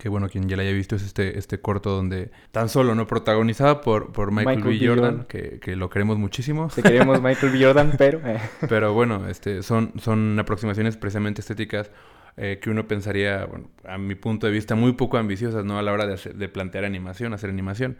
[0.00, 3.06] que bueno, quien ya la haya visto es este, este corto donde tan solo, ¿no?
[3.06, 4.78] Protagonizada por, por Michael, B.
[4.82, 6.68] Jordan, Que, que, lo queremos muchísimo.
[6.74, 7.62] Te queremos Michael B.
[7.62, 8.18] Jordan, pero...
[8.24, 8.40] Eh.
[8.66, 11.90] pero bueno, este, son, son aproximaciones precisamente estéticas
[12.38, 15.78] eh, que uno pensaría, bueno, a mi punto de vista, muy poco ambiciosas, ¿no?
[15.78, 17.98] A la hora de, de plantear animación, hacer animación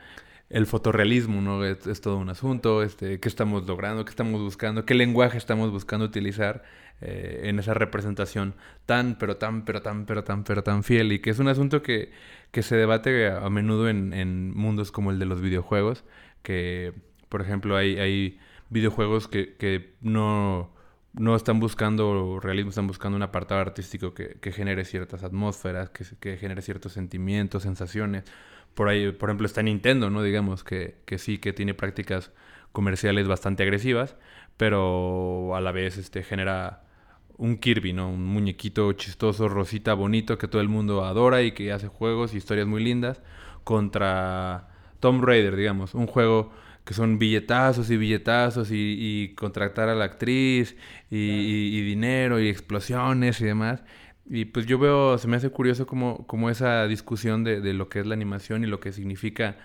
[0.50, 1.64] el fotorrealismo, ¿no?
[1.64, 6.04] Es, todo un asunto, este, qué estamos logrando, qué estamos buscando, qué lenguaje estamos buscando
[6.04, 6.64] utilizar
[7.00, 11.20] eh, en esa representación tan, pero tan, pero tan, pero tan, pero tan fiel y
[11.20, 12.10] que es un asunto que,
[12.50, 16.04] que se debate a, menudo en, en, mundos como el de los videojuegos,
[16.42, 16.94] que,
[17.28, 18.38] por ejemplo, hay, hay
[18.70, 20.74] videojuegos que, que no,
[21.12, 26.04] no están buscando realismo, están buscando un apartado artístico que, que genere ciertas atmósferas, que,
[26.20, 28.24] que genere ciertos sentimientos, sensaciones
[28.74, 30.22] por ahí, por ejemplo, está Nintendo, ¿no?
[30.22, 32.30] Digamos que, que sí que tiene prácticas
[32.72, 34.16] comerciales bastante agresivas,
[34.56, 36.84] pero a la vez este, genera
[37.36, 38.10] un Kirby, ¿no?
[38.10, 42.38] Un muñequito chistoso, rosita, bonito, que todo el mundo adora y que hace juegos y
[42.38, 43.20] historias muy lindas,
[43.64, 44.68] contra
[45.00, 46.52] Tomb Raider, digamos, un juego
[46.84, 50.76] que son billetazos y billetazos y, y contratar a la actriz
[51.10, 53.82] y, y, dinero y explosiones y demás.
[54.28, 57.88] Y pues yo veo, se me hace curioso como, como esa discusión de, de, lo
[57.88, 59.56] que es la animación y lo que significa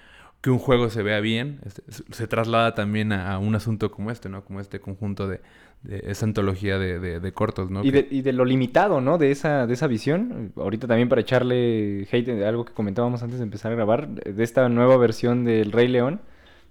[0.42, 4.30] que un juego se vea bien, este, se traslada también a, un asunto como este,
[4.30, 4.44] ¿no?
[4.46, 5.42] Como este conjunto de,
[5.82, 7.84] de esa antología de, de, cortos, ¿no?
[7.84, 9.18] Y, de, y de lo limitado, ¿no?
[9.18, 10.54] De esa, de esa visión.
[10.56, 14.44] Ahorita también para echarle hate de algo que comentábamos antes de empezar a grabar, de
[14.44, 16.22] esta nueva versión del Rey León,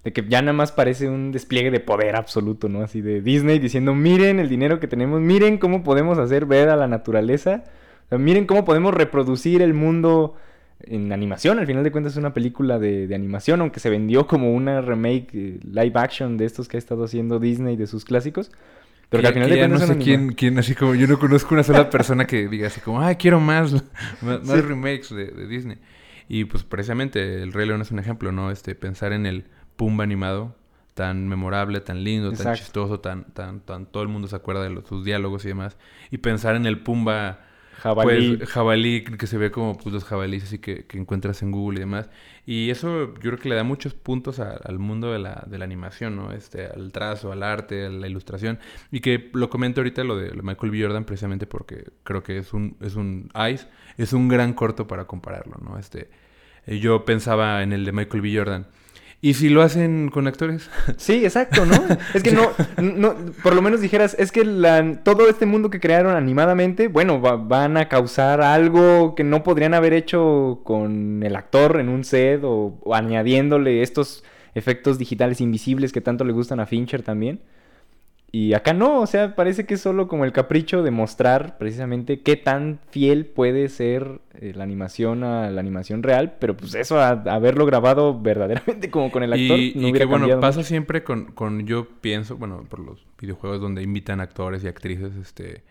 [0.05, 2.83] de que ya nada más parece un despliegue de poder absoluto, ¿no?
[2.83, 6.77] Así de Disney diciendo, miren el dinero que tenemos, miren cómo podemos hacer ver a
[6.77, 7.65] la naturaleza
[8.19, 10.37] miren cómo podemos reproducir el mundo
[10.81, 11.59] en animación.
[11.59, 15.29] Al final de cuentas es una película de, animación, aunque se vendió como una remake
[15.35, 18.51] eh, live action de estos que ha estado haciendo Disney de sus clásicos.
[19.09, 21.55] Pero que al final de cuentas no sé quién, quién, así como yo no conozco
[21.55, 23.73] una sola persona que diga así como, ay, quiero más,
[24.23, 25.79] más, remakes de, Disney.
[26.29, 28.51] Y pues precisamente el Rey León es un ejemplo, ¿no?
[28.51, 29.45] Este, pensar en el
[29.77, 30.55] Pumba animado,
[30.95, 34.83] tan memorable, tan lindo, tan chistoso, tan, tan, tan, todo el mundo se acuerda de
[34.87, 35.77] sus diálogos y demás.
[36.11, 37.41] Y pensar en el Pumba
[37.85, 38.37] Jabalí.
[38.37, 41.79] Pues jabalí, que se ve como pues, los jabalíes así que, que, encuentras en Google
[41.79, 42.09] y demás.
[42.47, 45.65] Y eso yo creo que le da muchos puntos al mundo de la, de la,
[45.65, 46.33] animación, ¿no?
[46.33, 48.59] Este, al trazo, al arte, a la ilustración.
[48.91, 50.83] Y que lo comento ahorita lo de Michael B.
[50.83, 53.67] Jordan precisamente porque creo que es un, es un Ice,
[53.99, 55.79] es un gran corto para compararlo, ¿no?
[55.79, 56.09] Este,
[56.67, 58.35] yo pensaba en el de Michael B.
[58.35, 58.67] Jordan
[59.25, 60.69] ¿Y si lo hacen con actores?
[60.99, 61.75] Sí, exacto, ¿no?
[62.13, 65.81] Es que no, no por lo menos dijeras, es que la, todo este mundo que
[65.81, 71.81] crearon animadamente, bueno, van a causar algo que no podrían haber hecho con el actor
[71.81, 77.03] en un set o añadiéndole estos efectos digitales invisibles que tanto le gustan a Fincher
[77.03, 77.41] también.
[78.35, 82.19] Y acá no, o sea, parece que es solo como el capricho de mostrar precisamente
[82.19, 86.99] qué tan fiel puede ser eh, la animación a la animación real, pero pues eso,
[86.99, 91.05] a, haberlo grabado verdaderamente como con el actor, y, no y que bueno, pasa siempre
[91.05, 95.63] con, con, yo pienso, bueno, por los videojuegos donde invitan actores y actrices, este,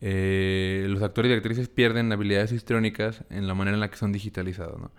[0.00, 4.12] eh, los actores y actrices pierden habilidades histrónicas en la manera en la que son
[4.12, 4.92] digitalizados, ¿no?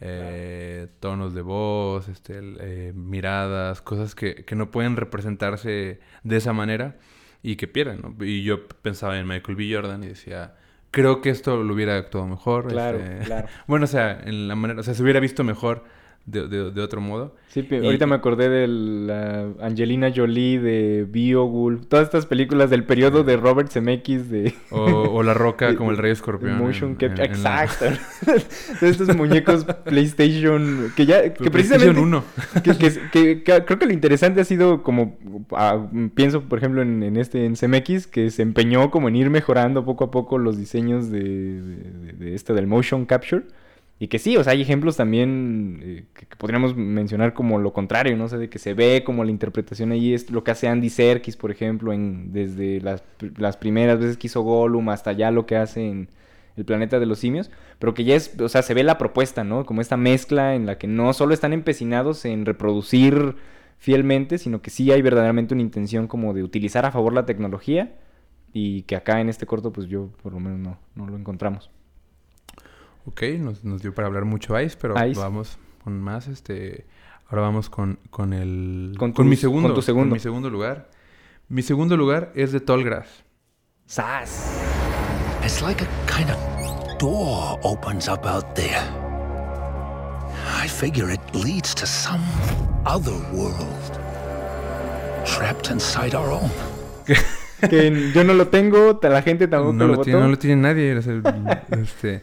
[0.00, 6.52] Eh, tonos de voz, este, eh, miradas, cosas que, que, no pueden representarse de esa
[6.52, 6.96] manera
[7.42, 8.00] y que pierden.
[8.00, 8.24] ¿no?
[8.24, 9.70] Y yo pensaba en Michael B.
[9.74, 10.54] Jordan y decía,
[10.90, 12.68] creo que esto lo hubiera actuado mejor.
[12.68, 13.48] Claro, este, claro.
[13.66, 15.84] bueno, o sea, en la manera, o sea, se hubiera visto mejor
[16.26, 17.34] de, de, otro modo.
[17.48, 23.24] Sí, ahorita me acordé de la Angelina Jolie, de Beowulf, todas estas películas del periodo
[23.24, 24.54] de Robert Zemeckis de...
[24.70, 26.58] O, La Roca como el Rey Escorpión.
[26.58, 27.86] Motion Exacto.
[28.80, 31.32] de estos muñecos PlayStation que ya...
[31.32, 31.98] Que precisamente...
[31.98, 32.22] uno.
[32.62, 35.18] que, creo que lo interesante ha sido como...
[35.50, 39.30] Ah, pienso, por ejemplo, en, en, este, en Zemeckis, que se empeñó como en ir
[39.30, 41.22] mejorando poco a poco los diseños de,
[41.60, 43.42] de, de este del motion capture.
[44.02, 48.16] Y que sí, o sea, hay ejemplos también eh, que, podríamos mencionar como lo contrario,
[48.16, 48.28] ¿no?
[48.28, 51.36] sé, de que se ve como la interpretación ahí es lo que hace Andy Serkis,
[51.36, 53.04] por ejemplo, en, desde las,
[53.36, 56.08] las primeras veces que hizo Gollum hasta ya lo que hace en
[56.56, 59.44] El planeta de los simios, pero que ya es, o sea, se ve la propuesta,
[59.44, 59.66] ¿no?
[59.66, 63.36] Como esta mezcla en la que no solo están empecinados en reproducir
[63.78, 67.92] fielmente, sino que sí hay verdaderamente una intención como de utilizar a favor la tecnología
[68.54, 71.70] y que acá en este corto pues yo por lo menos no, no lo encontramos.
[73.06, 75.20] Ok, nos, nos dio para hablar mucho Ice, pero Ice.
[75.20, 76.86] vamos con más, este...
[77.28, 78.94] Ahora vamos con, con el...
[78.98, 79.68] Con con mi segundo.
[79.68, 80.14] con tu segundo.
[80.14, 80.90] mi segundo lugar.
[81.48, 83.24] Mi segundo lugar es de Tallgrass.
[83.86, 84.60] ¡Sas!
[85.44, 88.82] It's like a kind of door opens up out there.
[90.62, 92.22] I figure it leads to some
[92.84, 93.98] other world.
[95.24, 96.50] Trapped inside our own.
[97.68, 100.56] que yo no lo tengo, la gente tampoco no lo, lo, tiene, no lo tiene
[100.56, 100.98] nadie.
[101.70, 102.22] este,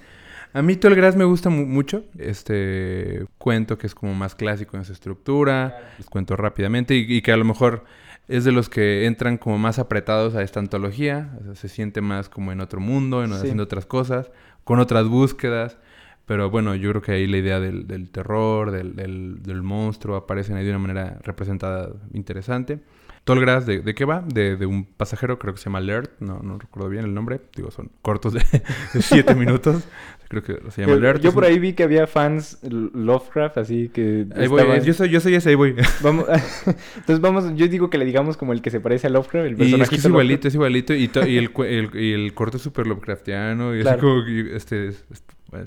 [0.58, 2.04] a mí Tallgrass me gusta mu- mucho.
[2.17, 5.91] Este cuento que es como más clásico en su estructura.
[5.98, 6.96] Les cuento rápidamente.
[6.96, 7.84] Y, y que a lo mejor
[8.28, 11.38] es de los que entran como más apretados a esta antología.
[11.41, 13.36] o sea, se siente más como en otro mundo, en, Sí.
[13.38, 14.32] haciendo otras cosas,
[14.63, 15.78] con otras búsquedas.
[16.26, 20.17] Pero bueno, yo creo que ahí la idea del, del terror, del, del- del monstruo,
[20.17, 22.80] aparecen ahí de una manera representada interesante.
[23.27, 24.21] Tallgrass, ¿de, de qué va?
[24.25, 27.39] De, de un pasajero, creo que se llama Alert, no, no recuerdo bien el nombre,
[27.55, 28.39] digo, son cortos de,
[28.93, 29.83] de siete minutos,
[30.29, 31.21] creo que se llama Alert.
[31.21, 35.09] yo por ahí vi que había fans Lovecraft, así que Ahí voy, estaban- yo soy,
[35.09, 35.75] yo soy ese, ahí voy.
[36.01, 36.25] Vamos,
[36.95, 39.51] entonces vamos, yo digo que le digamos como el que se parece a Lovecraft, el
[39.51, 42.33] Y es que es personajito igualito, es igualito, y, to- y el, el- y el
[42.33, 43.97] corto es súper Lovecraftiano, y Claro.
[43.97, 45.03] es como, este, es-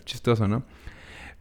[0.05, 0.63] chistoso, ¿no?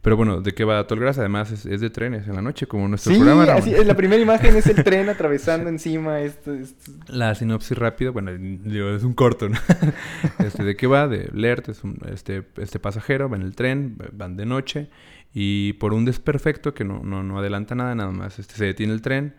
[0.02, 1.18] Pero bueno, ¿de qué va Tallgrass?
[1.18, 3.44] Además es, es de trenes en la noche, como nuestro Sí, programa.
[3.44, 3.62] Ramón.
[3.62, 8.30] así la primera imagen es el tren atravesando encima esto, esto- La sinopsis rápido, bueno,
[8.34, 9.58] digo, es un corto, ¿no?
[10.38, 11.06] este, ¿De qué va?
[11.06, 14.88] De Lert, es un, este, este pasajero, va en el tren, van de noche,
[15.34, 18.94] y por un desperfecto que no, no, no adelanta nada, nada más, este, se detiene
[18.94, 19.34] el tren,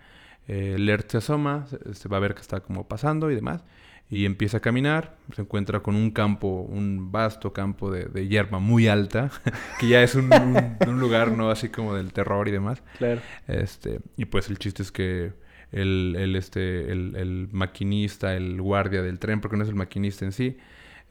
[0.48, 3.64] eh, Lert se asoma, se va a ver que está como pasando y demás,
[4.12, 8.60] y empieza a caminar, se encuentra con un campo, un vasto campo de, de hierba
[8.60, 9.32] muy alta,
[9.80, 11.50] que ya es un, un- un lugar, ¿no?
[11.50, 12.84] Así como del terror y demás.
[12.98, 13.22] claro.
[13.48, 15.32] Este, y pues el chiste es que
[15.72, 20.26] el, el, este, el, el maquinista, el guardia del tren, porque no es el maquinista
[20.26, 20.58] en sí,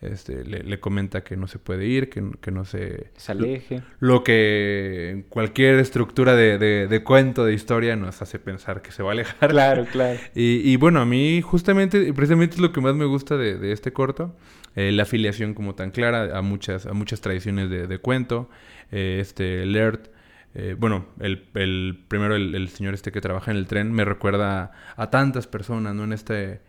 [0.00, 3.10] este, le, le comenta que no se puede ir, que, que no se...
[3.16, 3.82] Se aleje.
[3.98, 9.02] Lo que cualquier estructura de, de, de cuento, de historia, nos hace pensar que se
[9.02, 9.50] va a alejar.
[9.50, 10.18] Claro, claro.
[10.34, 13.72] Y, y bueno, a mí justamente, precisamente es lo que más me gusta de, de
[13.72, 14.34] este corto,
[14.76, 18.48] eh, la afiliación como tan clara a muchas, a muchas tradiciones de, de cuento.
[18.92, 20.08] Eh, este Lert,
[20.54, 24.04] eh, bueno, el, el primero el, el señor este que trabaja en el tren me
[24.04, 26.04] recuerda a, tantas personas, ¿no?
[26.04, 26.60] En esta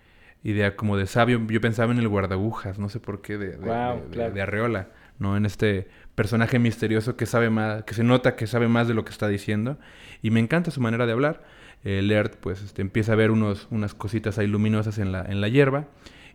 [0.44, 3.58] idea como de sabio, yo pensaba en el guardabujas, no sé por qué, de, de,
[3.58, 4.34] Guau, de- de- claro.
[4.34, 4.88] de Arreola,
[5.20, 5.38] ¿no?
[5.38, 9.06] En este personaje misterioso que sabe más, que se nota que sabe más de lo
[9.06, 9.78] que está diciendo.
[10.22, 11.44] Y me encanta su manera de hablar.
[11.84, 15.42] El Lert, pues, este, empieza a ver unos, unas cositas ahí luminosas en la, en
[15.42, 15.88] la hierba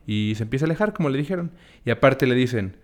[0.06, 1.50] y se empieza a alejar, como le dijeron.
[1.84, 2.76] Y aparte le dicen,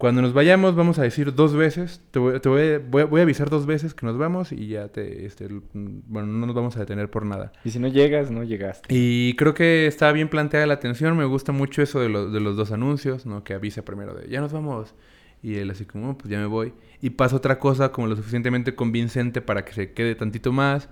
[0.00, 3.20] cuando nos vayamos vamos a decir dos veces, te voy, te voy, voy a- voy
[3.20, 6.74] a avisar dos veces que nos vamos y ya te, este, bueno, no nos vamos
[6.76, 7.52] a detener por nada.
[7.64, 8.88] Y si no llegas, no llegaste.
[8.92, 11.16] Y creo que está bien planteada la atención.
[11.18, 13.44] Me gusta mucho eso de, lo- de los dos anuncios, ¿no?
[13.44, 14.94] Que avisa primero de ya nos vamos.
[15.42, 16.72] Y él así como, "Oh, pues ya me voy.
[17.02, 20.88] Y pasa otra cosa como lo suficientemente convincente para que se quede tantito más.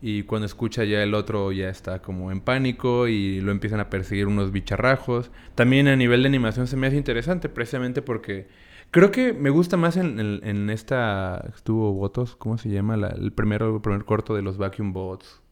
[0.00, 3.90] Y cuando escucha ya el otro ya está como en pánico y lo empiezan a
[3.90, 5.30] perseguir unos bicharrajos.
[5.56, 8.46] También a nivel de animación se me hace interesante precisamente porque
[8.92, 11.44] creo que me gusta más en, en- esta...
[11.54, 12.96] Estuvo Votos, ¿cómo se llama?
[12.96, 15.42] La- el, primero, el primer corto de los Vacuum Bots.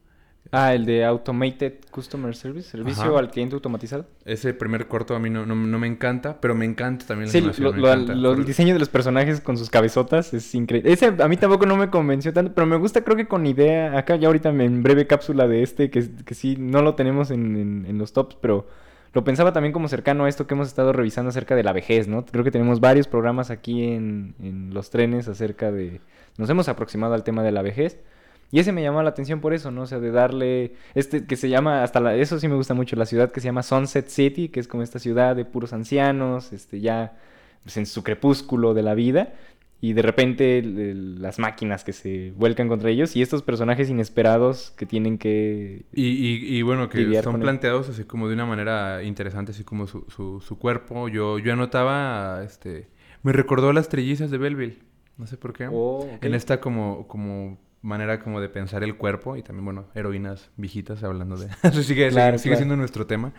[0.53, 3.19] Ah, el de Automated Customer Service, servicio Ajá.
[3.19, 4.07] al cliente automatizado.
[4.25, 7.33] Ese primer corto a mí no, no, no me encanta, pero me encanta también la
[7.33, 8.15] Sí, animación, lo- lo- encanta.
[8.15, 10.93] lo- el diseño de los personajes con sus cabezotas es increíble.
[10.93, 13.99] Ese a mí tampoco no me convenció tanto, pero me gusta creo que con idea,
[13.99, 17.57] acá ya ahorita en breve cápsula de este, que, que sí, no lo tenemos en,
[17.57, 18.67] en- en los tops, pero
[19.13, 22.07] lo pensaba también como cercano a esto que hemos estado revisando acerca de la vejez,
[22.07, 22.25] ¿no?
[22.27, 26.01] Creo que tenemos varios programas aquí en, en los trenes acerca de...
[26.37, 27.99] Nos hemos aproximado al tema de la vejez.
[28.53, 29.83] Y ese me llamó la atención por eso, ¿no?
[29.83, 32.95] O sea, de darle, este que se llama, hasta la, eso sí me gusta mucho,
[32.97, 36.53] la ciudad que se llama Sunset City, que es como esta ciudad de puros ancianos,
[36.53, 37.17] este, ya
[37.65, 39.35] pues, en su crepúsculo de la vida,
[39.81, 43.91] y de repente el- el- las máquinas que se vuelcan contra ellos, y estos personajes
[43.91, 45.85] inesperados que tienen que...
[45.93, 49.87] Y, y, y bueno, que son planteados así como de una manera interesante, así como
[49.87, 51.09] su, su, su cuerpo.
[51.09, 52.89] Yo, yo anotaba, este...
[53.23, 54.79] Me recordó a las trellizas de Belleville.
[55.19, 55.67] No sé por qué.
[55.67, 56.25] Oh, ok.
[56.25, 61.03] En esta como, como manera como de pensar el cuerpo y también, bueno, heroínas viejitas
[61.03, 61.47] hablando de...
[61.63, 62.57] Eso sigue, Claro, sigue, sigue claro.
[62.59, 63.33] siendo nuestro tema.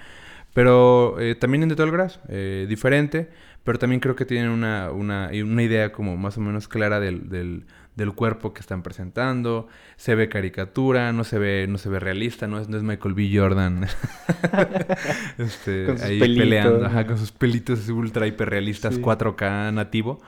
[0.54, 3.30] Pero eh, también en The Tall Grass, eh, diferente,
[3.64, 7.30] pero también creo que tienen una, una, una idea como más o menos clara del,
[7.30, 9.68] del, del cuerpo que están presentando.
[9.98, 13.14] Se ve caricatura, no se ve, no se ve realista, no es, no es Michael
[13.14, 13.30] B.
[13.32, 13.84] Jordan
[15.38, 19.02] este, Con sus ahí pelitos, peleando, ajá, con sus pelitos ultra hiperrealistas Sí.
[19.02, 20.20] 4K nativo.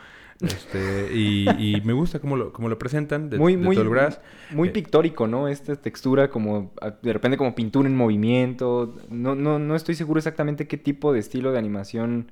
[0.42, 4.22] Este, y, y me gusta cómo lo, cómo lo presentan de, muy, de muy, Grass.
[4.52, 5.48] muy Eh, pictórico, ¿no?
[5.48, 6.72] Esta textura como
[7.02, 8.96] de repente como pintura en movimiento.
[9.10, 12.32] No, no, no estoy seguro exactamente qué tipo de estilo de animación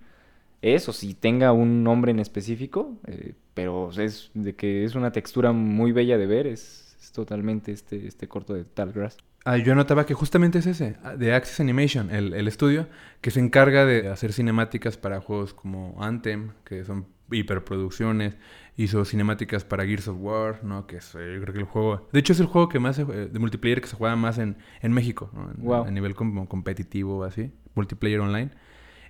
[0.62, 5.12] es o si tenga un nombre en específico, eh, pero es de que es una
[5.12, 9.18] textura muy bella de ver, es, es totalmente este, este corto de Talgrass.
[9.46, 12.88] Ah, yo notaba que justamente es ese, ah, de Access Animation, el, el estudio
[13.22, 18.38] que se encarga de hacer cinemáticas para juegos como Anthem, que son hiperproducciones,
[18.76, 20.86] hizo cinemáticas para Gears of War, ¿no?
[20.88, 22.08] Que es, eh, yo creo que el juego...
[22.14, 24.58] De hecho, es el juego que más jue- de multiplayer que se juega más en,
[24.82, 25.50] en México, ¿no?
[25.52, 25.84] En- Guau.
[25.86, 28.52] A nivel como competitivo, así, multiplayer online.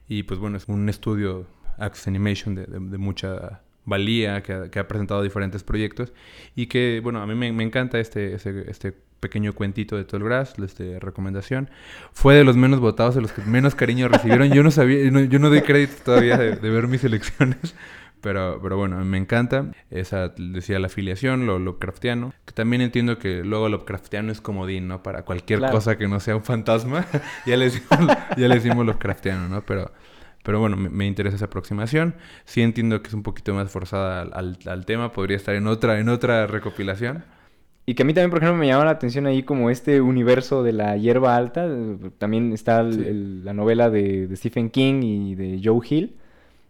[0.07, 1.47] Y pues bueno, es un estudio
[1.77, 6.11] Access Animation de, de- de mucha valía que ha, que ha presentado diferentes proyectos
[6.55, 8.91] y que, bueno, a mí me, me encanta este, este, este
[9.21, 11.69] pequeño cuentito de Tallgrass, este recomendación.
[12.11, 14.49] Fue de los menos votados, de los que menos cariño recibieron.
[14.53, 17.75] Yo no sabía, no- yo no doy crédito todavía de, de ver mis elecciones.
[18.21, 19.71] Pero, pero bueno, me encanta.
[19.91, 22.33] Esa, decía, la afiliación, lo Lovecraftiano.
[22.45, 25.03] Que también entiendo que luego Lovecraftiano es comodín, ¿no?
[25.03, 25.73] Para cualquier Claro.
[25.75, 27.05] cosa que no sea un fantasma.
[27.45, 27.89] ya, le decimos,
[28.35, 29.61] ya le decimos Lovecraftiano, ¿no?
[29.61, 29.91] Pero,
[30.43, 32.15] pero bueno, me, me interesa esa aproximación.
[32.45, 35.11] Sí entiendo que es un poquito más forzada al, al- al tema.
[35.11, 37.23] Podría estar en otra, en otra recopilación.
[37.85, 40.61] Y que a mí también, por ejemplo, me llama la atención ahí como este universo
[40.63, 41.69] de la hierba alta.
[42.17, 43.03] También está el- Sí.
[43.07, 46.17] el- la novela de, de Stephen King y de Joe Hill,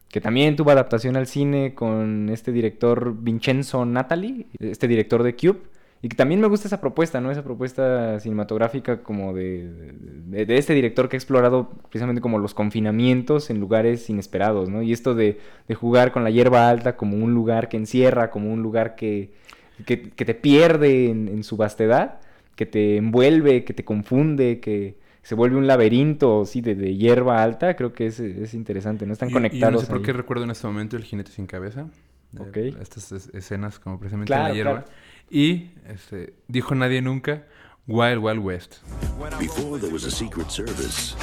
[0.10, 5.60] que también tuvo adaptación al cine con este director Vincenzo Natali, este director de Cube.
[6.00, 7.32] Y que también me gusta esa propuesta, ¿no?
[7.32, 9.68] Esa propuesta cinematográfica como de,
[10.28, 14.84] de, este director que ha explorado precisamente como los confinamientos en lugares inesperados, ¿no?
[14.84, 18.54] Y esto de, de jugar con la hierba alta como un lugar que encierra, como
[18.54, 19.32] un lugar que,
[19.88, 22.20] que, que te pierde en, en su vastedad,
[22.56, 24.98] que te envuelve, que te confunde, que
[25.28, 29.12] se vuelve un laberinto sí, de, de hierba alta, creo que es, es interesante, ¿no?
[29.12, 29.74] Están Y- conectados.
[29.74, 30.04] Y no sé por ahí.
[30.04, 31.90] qué recuerdo en este momento el jinete sin cabeza.
[32.34, 32.58] Eh, Ok.
[32.82, 34.84] estas es- escenas como precisamente Claro, en la hierba.
[34.86, 34.98] claro.
[35.30, 37.44] Y este, dijo nadie nunca
[37.88, 38.76] Wild Wild West.
[39.38, 41.14] Before there was a Secret Service,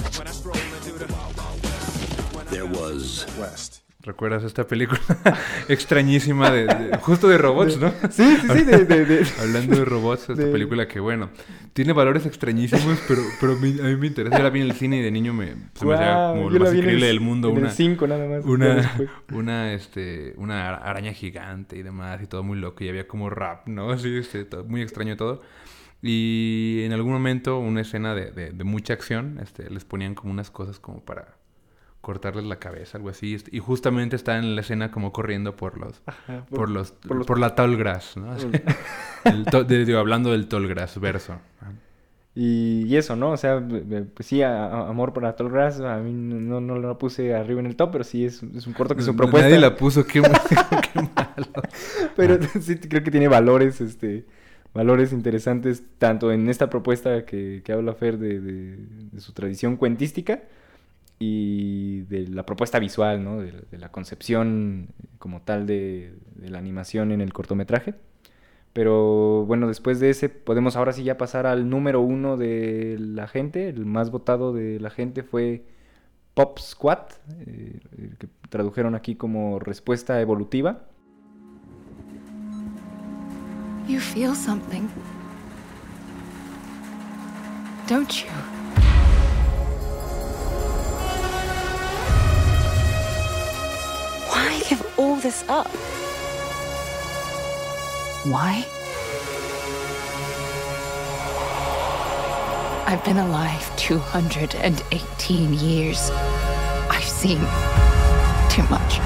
[2.51, 3.27] there was
[4.05, 5.01] ¿Recuerdas esta película
[5.69, 7.91] extrañísima de, de- justo de robots, no?
[8.11, 8.85] Sí, sí, sí, de...
[8.85, 11.31] de- de- Hablando de robots, esta De- película que bueno,
[11.73, 14.37] tiene valores extrañísimos, pero, pero mi- a mí me interesa.
[14.37, 16.61] Yo la vi en el cine y de niño me, se me hacía como lo
[16.61, 17.49] más el increíble c- del mundo.
[17.49, 18.93] en el Una, cinco nada más, una,
[19.33, 22.85] una, este, una ara- araña gigante y demás, y todo muy loco.
[22.85, 23.91] Y había como rap, ¿no?
[23.91, 25.41] Así, este, todo- muy extraño todo.
[26.03, 30.31] Y en algún momento, una escena de, de- de mucha acción, este, les ponían como
[30.33, 31.34] unas cosas como para
[32.05, 33.37] cortarles la cabeza, algo así.
[33.51, 37.27] Y justamente está en la escena como corriendo por los, Ajá, por los, por los-
[37.27, 38.31] por la tall grass, ¿no?
[38.31, 38.47] Así.
[39.25, 41.41] El to- de- digo, hablando del tall grass verso.
[42.37, 43.31] Y, y eso, ¿no?
[43.31, 43.63] O sea,
[44.15, 47.67] pues sí, a- a- amor por Tallgrass, a mí no, no lo puse arriba en
[47.67, 49.49] el top, pero sí es, es un corto que su propuesta...
[49.49, 50.21] Nadie la puso, qué,
[50.93, 51.47] qué malo.
[52.17, 54.25] Pero sí creo que tiene valores, este,
[54.75, 58.77] valores interesantes, tanto en esta propuesta que, que habla Fer de, de-
[59.13, 60.43] de su tradición cuentística
[61.19, 63.41] y de la propuesta visual, ¿no?
[63.41, 64.89] De, la concepción
[65.19, 67.95] como tal de, la animación en el cortometraje.
[68.73, 73.29] Pero bueno, después de ese podemos ahora sí ya pasar al número uno de la
[73.29, 73.69] gente.
[73.69, 75.65] El más votado de la gente fue
[76.35, 77.07] Pop Squad,
[77.47, 77.79] eh,
[78.19, 80.87] que tradujeron aquí como respuesta evolutiva.
[83.87, 84.89] You feel something.
[87.87, 88.54] Don't you?
[94.69, 95.69] Give all this up?
[98.25, 98.65] Why?
[102.87, 106.11] I've been alive 218 years.
[106.91, 107.39] I've seen
[108.51, 109.01] too much.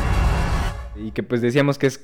[0.96, 2.00] Y que pues decíamos que es,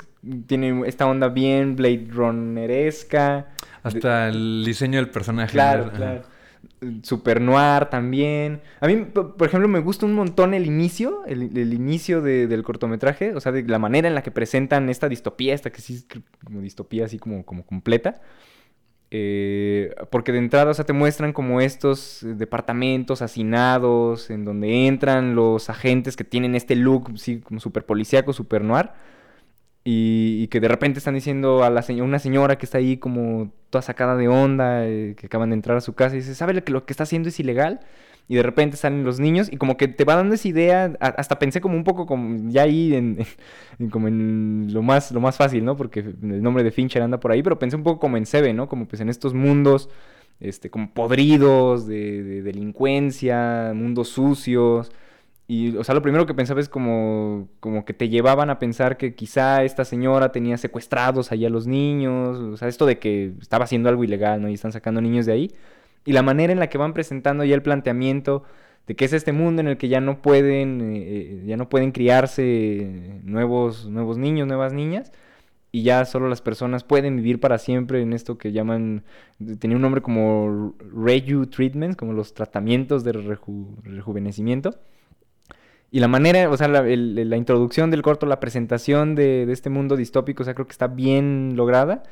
[0.46, 3.48] tiene esta onda bien Blade Runneresca.
[3.82, 5.52] Hasta el diseño del personaje.
[5.52, 6.22] Claro, claro.
[7.02, 8.60] Super noir también.
[8.80, 11.42] A mí, por ejemplo, me gusta un montón el inicio, el,
[11.72, 15.54] inicio de- del cortometraje, o sea, de la manera en la que presentan esta distopía,
[15.54, 16.06] esta que sí es
[16.44, 18.20] como distopía así como, como completa.
[19.10, 25.36] Eh, porque de entrada, o sea, te muestran como estos departamentos hacinados, en donde entran
[25.36, 28.90] los agentes que tienen este look, sí, como super policíaco, super noir.
[29.86, 33.52] Y, que de repente están diciendo a la señ- una señora que está ahí como
[33.70, 36.62] toda sacada de onda, eh, que acaban de entrar a su casa, y dice, ¿sabe
[36.64, 37.80] que lo que está haciendo es ilegal?
[38.26, 41.38] Y de repente salen los niños y como que te va dando esa idea, hasta
[41.38, 43.18] pensé como un poco como ya ahí en,
[43.90, 45.76] como en lo más, lo más fácil, ¿no?
[45.76, 48.56] Porque el nombre de Fincher anda por ahí, pero pensé un poco como en Seven,
[48.56, 48.68] ¿no?
[48.68, 49.90] Como pues en estos mundos,
[50.40, 54.90] este, como podridos de delincuencia, mundos sucios,
[55.46, 58.96] Y, o sea, lo primero que pensaba es como, como que te llevaban a pensar
[58.96, 63.34] que quizá esta señora tenía secuestrados allá a los niños, o sea, esto de que
[63.42, 64.48] estaba haciendo algo ilegal, ¿no?
[64.48, 65.50] Y están sacando niños de ahí.
[66.06, 68.44] Y la manera en la que van presentando ya el planteamiento
[68.86, 71.68] de que es este mundo en el que ya no pueden, eh, eh, ya no
[71.68, 75.12] pueden criarse nuevos, nuevos niños, nuevas niñas,
[75.72, 79.04] y ya solo las personas pueden vivir para siempre en esto que llaman,
[79.58, 84.74] tenía un nombre como Reju Treatments, como los tratamientos de reju- rejuvenecimiento.
[85.90, 89.52] Y la manera, o sea, la, el- la introducción del corto, la presentación de, de
[89.52, 92.02] este mundo distópico, o sea, creo que está bien lograda.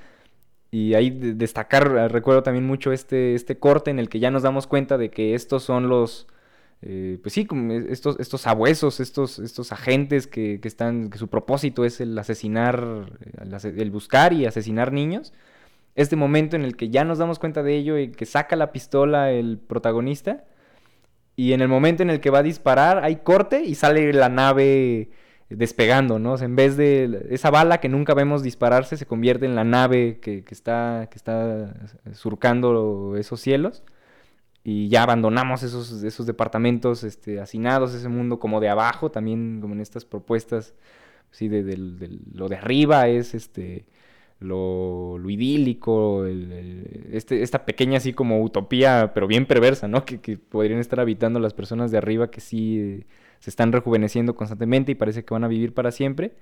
[0.70, 4.30] Y ahí de- destacar, eh, recuerdo también mucho este, este corte en el que ya
[4.30, 6.26] nos damos cuenta de que estos son los,
[6.82, 7.46] eh, pues sí,
[7.88, 13.08] estos, estos sabuesos, estos, estos agentes que, que están, que su propósito es el asesinar,
[13.22, 15.32] eh, el buscar y asesinar niños.
[15.96, 18.72] Este momento en el que ya nos damos cuenta de ello y que saca la
[18.72, 20.44] pistola el protagonista.
[21.37, 24.28] Y en el momento en el que va a disparar, hay corte y sale la
[24.28, 25.11] nave
[25.49, 26.39] despegando, ¿no?
[26.39, 30.45] En vez de esa bala que nunca vemos dispararse, se convierte en la nave que,
[30.45, 31.74] que está, que está
[32.12, 33.83] surcando esos cielos.
[34.64, 39.74] Y ya abandonamos esos, esos departamentos este, hacinados, ese mundo como de abajo, también como
[39.74, 40.74] en estas propuestas,
[41.33, 43.87] sí, de, del- lo de arriba es este
[44.43, 50.05] lo, idílico, este, esta pequeña así como utopía, pero bien perversa, ¿no?
[50.05, 53.07] Que, que podrían estar habitando las personas de arriba que sí eh,
[53.40, 56.34] se están rejuveneciendo constantemente y parece que van a vivir para siempre.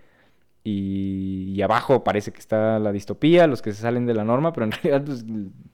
[0.63, 4.67] Y, abajo parece que está la distopía, los que se salen de la norma, pero
[4.67, 5.25] en realidad pues,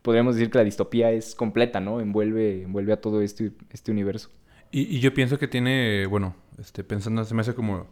[0.02, 2.00] podríamos decir que la distopía es completa, ¿no?
[2.00, 4.30] Envuelve, envuelve a todo este, este universo.
[4.70, 7.88] Y, y yo pienso que tiene, bueno, este, pensando, se me hace como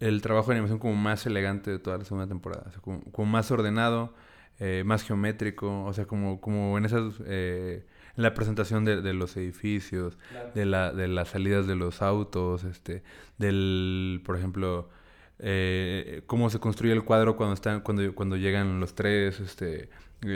[0.00, 2.64] el trabajo de animación como más elegante de toda la segunda temporada.
[2.68, 4.14] O sea, como, como más ordenado,
[4.58, 7.14] eh, más geométrico, o sea, como, como en esas...
[7.26, 7.84] eh,
[8.16, 10.18] en la presentación de, de los edificios,
[10.52, 13.04] de, la, de las salidas de los autos, este,
[13.38, 14.90] del, por ejemplo,
[15.38, 19.88] eh, cómo se construye el cuadro cuando están, cuando, cuando llegan los tres, este,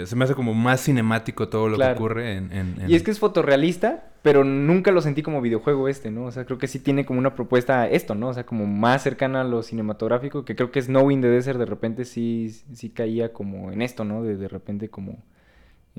[0.04, 1.94] se me hace como más cinemático todo lo Claro.
[1.94, 5.40] que ocurre en, en- en- Y es que es fotorrealista, pero nunca lo sentí como
[5.40, 6.26] videojuego este, ¿no?
[6.26, 8.28] O sea, creo que sí tiene como una propuesta esto, ¿no?
[8.28, 11.58] O sea, como más cercana a lo cinematográfico, que creo que Snow in the Desert
[11.58, 14.22] de repente sí, sí caía como en esto, ¿no?
[14.22, 15.18] De, de repente como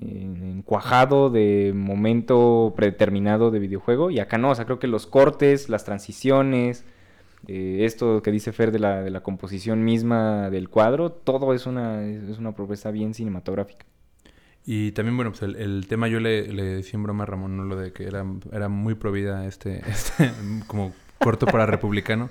[0.01, 4.11] eh, encuajado de momento predeterminado de videojuego.
[4.11, 6.85] Y acá no, o sea, creo que los cortes, las transiciones,
[7.47, 11.65] eh, esto que dice Fer de la, de la composición misma del cuadro, todo es
[11.65, 13.85] una, es una propuesta bien cinematográfica.
[14.65, 17.65] Y también, bueno, pues el, el tema yo le, le broma a Ramón, ¿no?
[17.65, 20.31] Lo de que era, era muy provida este, este
[20.67, 22.29] como corto para republicano.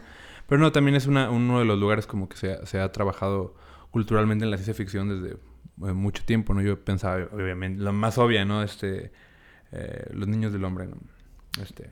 [0.48, 2.90] Pero no, también es una, uno de los lugares como que se, ha- se ha
[2.90, 3.54] trabajado
[3.90, 6.62] culturalmente en la ciencia ficción desde eh, mucho tiempo, ¿no?
[6.62, 8.62] Yo pensaba, obviamente, lo más obvia, ¿no?
[8.62, 9.12] Este,
[9.72, 10.88] eh, los niños del hombre.
[11.60, 11.90] Este,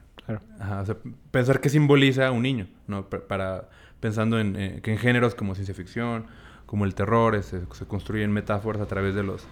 [1.31, 3.09] Pensar qué simboliza un niño, ¿no?
[3.09, 3.69] Pa- Para,
[4.01, 6.27] pensando en eh, que en géneros como ciencia ficción,
[6.67, 9.47] como el terror, este, se construyen metáforas a través de los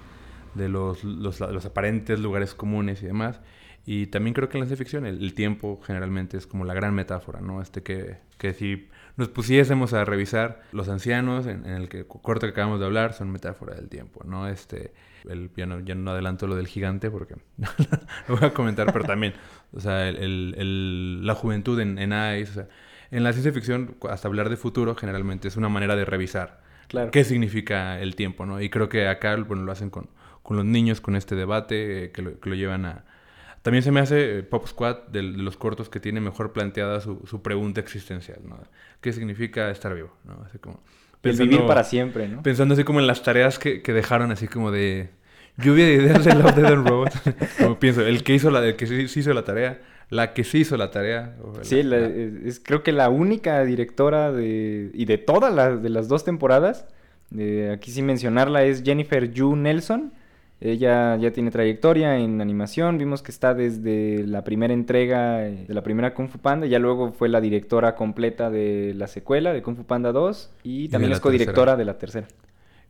[0.54, 3.40] de los, los, los aparentes lugares comunes y demás.
[3.86, 6.94] Y también creo que en la ciencia ficción el, tiempo generalmente es como la gran
[6.94, 7.62] metáfora, ¿no?
[7.62, 12.46] Este que, que si nos pusiésemos a revisar los ancianos, en, en el que corto
[12.46, 14.48] que acabamos de hablar, son metáfora del tiempo, ¿no?
[14.48, 14.92] Este,
[15.28, 17.36] el, ya, no, ya no adelanto lo del gigante porque
[18.28, 19.34] lo voy a comentar, pero también,
[19.72, 22.68] o sea, el, el- el- la juventud en, en Ice, o sea,
[23.10, 27.10] en la ciencia ficción, hasta hablar de futuro generalmente es una manera de revisar Claro.
[27.10, 28.60] qué significa el tiempo, ¿no?
[28.62, 30.08] Y creo que acá, bueno, lo hacen con,
[30.42, 33.04] con los niños, con este debate, eh, que, lo, que lo llevan a...
[33.62, 37.00] También se me hace eh, Pop Squad de, de los cortos que tiene mejor planteada
[37.00, 38.58] su, su pregunta existencial, ¿no?
[39.02, 40.14] ¿Qué significa estar vivo?
[40.24, 40.42] ¿no?
[40.46, 40.82] Así como...
[41.22, 42.42] El vivir para siempre, ¿no?
[42.42, 45.10] Pensando así como en las tareas que, que dejaron, así como de
[45.56, 47.20] lluvia de ideas de Love, Death and Robots.
[47.58, 50.44] como pienso, el que hizo la, el que sí, sí hizo la tarea, la que
[50.44, 51.36] sí hizo la tarea.
[51.62, 55.82] Sí, la- la- la- es, creo que la única directora de, y de todas las,
[55.82, 56.86] de las dos temporadas,
[57.36, 60.12] eh, aquí sin mencionarla, es Jennifer Yu Nelson.
[60.60, 65.74] Ella ya tiene trayectoria en animación, vimos que está desde la primera entrega eh, de
[65.74, 69.62] la primera Kung Fu Panda, ya luego fue la directora completa de la secuela de
[69.62, 71.76] Kung Fu Panda 2 y también la es codirectora tercera.
[71.76, 72.26] de la tercera.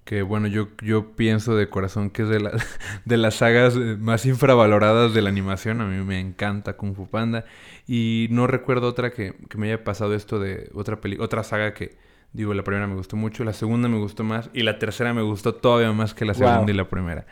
[0.04, 2.52] Que bueno, yo, yo pienso de corazón que es de, la-
[3.04, 5.82] de las sagas más infravaloradas de la animación.
[5.82, 7.44] A mí me encanta Kung Fu Panda.
[7.86, 11.74] Y no recuerdo otra que, que me haya pasado esto de otra peli otra saga
[11.74, 11.98] que,
[12.32, 15.20] digo, la primera me gustó mucho, la segunda me gustó más y la tercera me
[15.20, 16.48] gustó todavía más que la Wow.
[16.48, 17.26] segunda y la primera.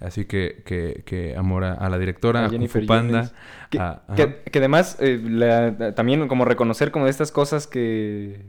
[0.00, 3.32] Así que, que, que amor a, a la directora, A Jennifer Panda.
[3.70, 8.42] Que, a- que- que además eh, la- también como reconocer como de estas cosas que,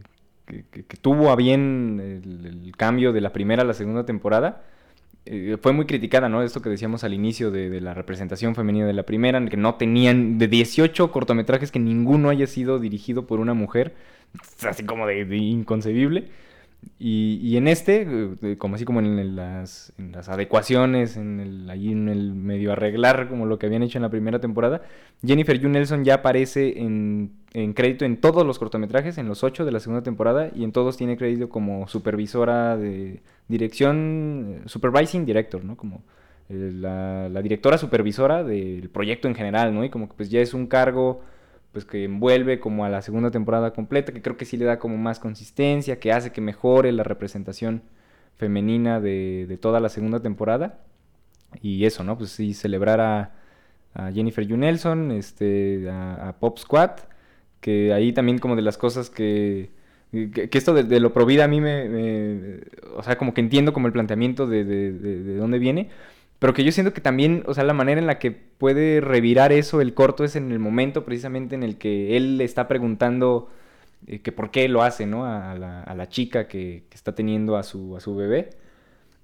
[0.45, 4.61] que, tuvo a bien el, el cambio de la primera a la segunda temporada.
[5.25, 6.41] eh, fue muy criticada, ¿no?
[6.43, 9.57] Esto que decíamos al inicio de, de la representación femenina de la primera, en que
[9.57, 13.95] no tenían de 18 cortometrajes que ninguno haya sido dirigido por una mujer,
[14.67, 16.29] así como de, de inconcebible.
[16.97, 18.05] Y, y en este,
[18.41, 19.93] eh, como así como en, las,
[20.27, 24.39] adecuaciones, en el, en el medio arreglar como lo que habían hecho en la primera
[24.39, 24.81] temporada,
[25.25, 29.65] Jennifer Yu Nelson ya aparece en, en crédito en todos los cortometrajes, en los ocho
[29.65, 35.25] de la segunda temporada, y en todos tiene crédito como supervisora de dirección, eh, supervising
[35.25, 35.77] director, ¿no?
[35.77, 36.03] Como
[36.49, 39.85] eh, la, la directora supervisora del proyecto en general, ¿no?
[39.85, 41.21] Y como que pues ya es un cargo
[41.71, 44.79] pues que envuelve como a la segunda temporada completa, que creo que sí le da
[44.79, 47.83] como más consistencia, que hace que mejore la representación
[48.37, 50.79] femenina de, de toda la segunda temporada.
[51.61, 52.17] Y eso, ¿no?
[52.17, 53.31] Pues sí, celebrar a,
[53.93, 56.91] a Jennifer Yu Nelson, este, a, Pop Squad,
[57.61, 59.71] que ahí también como de las cosas que...
[60.11, 62.59] Que, esto de, lo provida a mí me, me-
[62.95, 65.89] O sea, como que entiendo como el planteamiento de, de- de dónde viene,
[66.39, 69.51] pero que yo siento que también, o sea, la manera en la que puede revirar
[69.51, 73.49] eso el corto es en el momento precisamente en el que él le está preguntando
[74.07, 75.25] eh, que por qué lo hace, ¿no?
[75.25, 78.51] A, la, a la chica que, que está teniendo a su, a su bebé.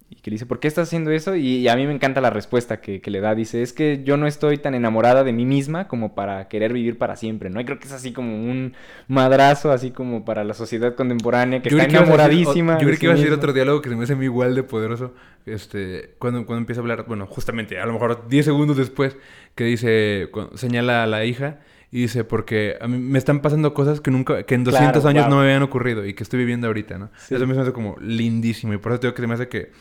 [0.07, 1.35] Y que le dice, ¿por qué estás haciendo eso?
[1.35, 3.33] Y, y a mí me encanta la respuesta que, que le da.
[3.33, 6.99] Dice, es que yo no estoy tan enamorada de mí misma como para querer vivir
[6.99, 7.59] para siempre, ¿no?
[7.59, 8.75] Y creo que es así como un
[9.07, 12.77] madrazo, así como para la sociedad contemporánea, que Yo está decir- enamoradísima.
[12.77, 14.53] Yo creo que iba a decir otro diálogo que se me hace a mí igual
[14.53, 15.13] de poderoso.
[15.45, 19.15] Este, cuando, cuando empieza a hablar, bueno, justamente, a lo mejor 10 segundos después,
[19.53, 21.59] que dice, señala a la hija
[21.91, 25.07] y dice, porque a mí me están pasando cosas que nunca, que en 200 Claro,
[25.07, 27.11] años no me habían ocurrido y que estoy viviendo ahorita, ¿no?
[27.17, 27.35] Sí.
[27.35, 29.71] Eso me hace como lindísimo y por eso tengo que se me hace que,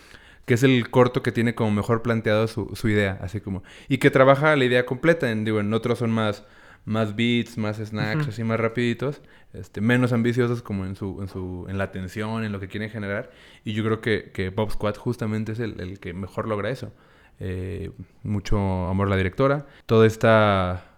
[0.45, 3.99] que es el corto que tiene como mejor planteado su, su idea, así como, y
[3.99, 6.45] que trabaja la idea completa, en, digo, en otros son más
[6.85, 9.23] más beats, más snacks, así más rapiditos,
[9.55, 12.91] este, menos ambiciosos como en su, en su, en la atención, en lo que quieren
[12.91, 13.31] generar.
[13.65, 16.93] Y yo creo que, que Bob Squad justamente es el, el que mejor logra eso.
[17.41, 17.91] Eh,
[18.23, 19.67] mucho amor a la directora.
[19.87, 20.91] Toda esta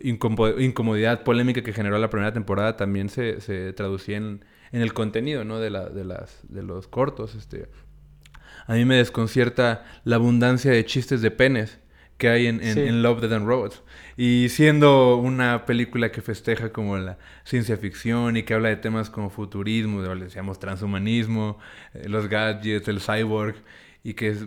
[0.00, 5.44] incomodidad polémica que generó la primera temporada también se, se traducía en, en el contenido,
[5.44, 5.60] ¿no?
[5.60, 7.34] De, la, de, las, de los cortos.
[7.34, 7.68] Este.
[8.66, 11.78] A mí me desconcierta la abundancia de chistes de penes
[12.18, 12.80] que hay en, en, Sí.
[12.80, 13.82] en Love, Death and Robots.
[14.16, 19.10] Y siendo una película que festeja como la ciencia ficción y que habla de temas
[19.10, 21.58] como futurismo, de, decíamos, transhumanismo,
[21.94, 23.56] eh, los gadgets, el cyborg,
[24.04, 24.46] y que es,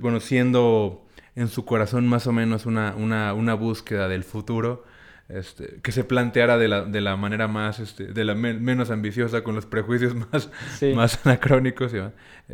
[0.00, 4.84] bueno, siendo en su corazón más o menos una, una, una búsqueda del futuro,
[5.28, 8.90] este, que se planteara de la, de la manera más, este, de la men- menos
[8.90, 10.92] ambiciosa, con los prejuicios más, Sí.
[10.94, 11.92] más anacrónicos.
[11.92, 11.98] y,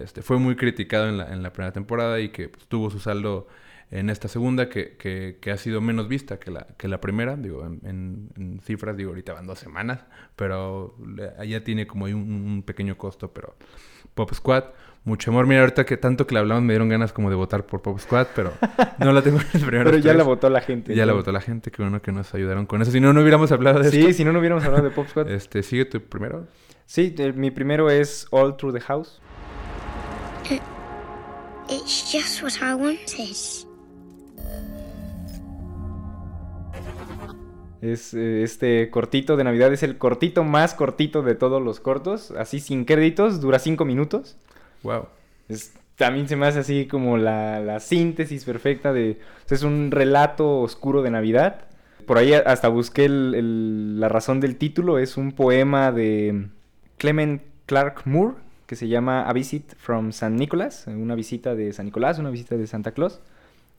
[0.00, 2.98] Este, fue muy criticado en la, en la primera temporada y que pues, tuvo su
[2.98, 3.46] saldo
[3.92, 7.36] en esta segunda que, que, que ha sido menos vista que la, que la primera.
[7.36, 10.00] Digo, en, en- en cifras, digo, ahorita van dos semanas,
[10.34, 13.54] pero le- allá tiene como ahí un, un pequeño costo, pero
[14.14, 14.64] Pop Squad,
[15.04, 15.46] mucho amor.
[15.46, 17.98] Mira, ahorita que tanto que la hablamos me dieron ganas como de votar por Pop
[17.98, 18.52] Squad, pero
[18.98, 20.94] no la tengo en el primer Pero ya la votó la gente.
[20.94, 22.90] Ya la votó la gente, qué bueno que nos ayudaron con eso.
[22.90, 24.12] Si no, no hubiéramos hablado de Sí, esto.
[24.14, 25.28] si no, no hubiéramos hablado de Pop Squad.
[25.30, 26.46] Este, sigue tu primero.
[26.86, 29.20] Sí, el- mi primero es All Through the House.
[31.68, 33.71] It's just what I wanted.
[37.82, 42.30] Es eh, este cortito de Navidad, es el cortito más cortito de todos los cortos,
[42.30, 44.36] así sin créditos, dura cinco minutos.
[44.84, 45.08] Wow.
[45.48, 49.18] Es, también se me hace así como la, la síntesis perfecta de...
[49.44, 51.66] o sea, es un relato oscuro de Navidad.
[52.06, 54.98] Por ahí hasta busqué el- el- la razón del título.
[54.98, 56.48] Es un poema de
[56.98, 60.86] Clement Clark Moore que se llama A Visit from San Nicholas.
[60.86, 63.20] Una visita de San Nicolás, una visita de Santa Claus.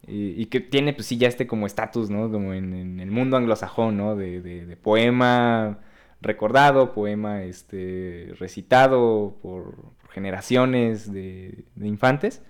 [0.05, 2.29] Y, que tiene, pues sí, ya este como estatus, ¿no?
[2.29, 4.15] Como en, el mundo anglosajón, ¿no?
[4.15, 5.79] De, poema
[6.21, 12.41] recordado, poema este, recitado por, generaciones de, de infantes.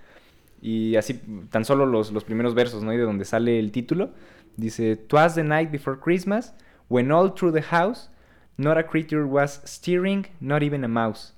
[0.60, 2.92] Y así, tan solo los, los primeros versos, ¿no?
[2.92, 4.12] Y de donde sale el título.
[4.56, 6.54] Dice, Twas the night before Christmas,
[6.88, 8.08] when all through the house,
[8.56, 11.33] not a creature was stirring, not even a mouse.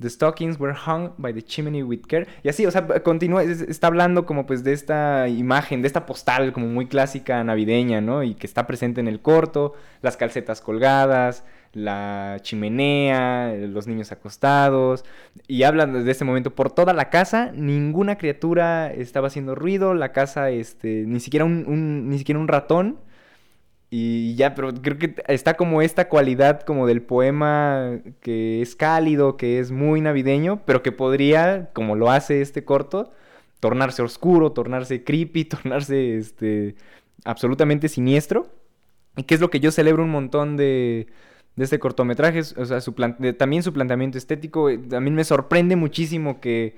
[0.00, 2.26] The stockings were hung by the chimney with care.
[2.42, 6.04] Y así, o sea, continúa, es- está hablando como pues de esta imagen, de esta
[6.06, 8.22] postal como muy clásica navideña, ¿no?
[8.22, 9.72] Y que está presente en el corto,
[10.02, 15.04] las calcetas colgadas, la chimenea, los niños acostados.
[15.48, 20.12] Y hablan desde ese momento por toda la casa, ninguna criatura estaba haciendo ruido, la
[20.12, 22.98] casa, este, ni siquiera un, un- ni siquiera un ratón.
[23.98, 29.38] Y ya, pero creo que está como esta cualidad como del poema que es cálido,
[29.38, 33.10] que es muy navideño, pero que podría, como lo hace este corto,
[33.58, 36.74] tornarse oscuro, tornarse creepy, tornarse este
[37.24, 38.48] absolutamente siniestro.
[39.16, 41.06] Y que es lo que yo celebro un montón de,
[41.56, 42.92] de este cortometraje, o sea, su
[43.38, 46.76] también su planteamiento estético, eh, también me sorprende muchísimo que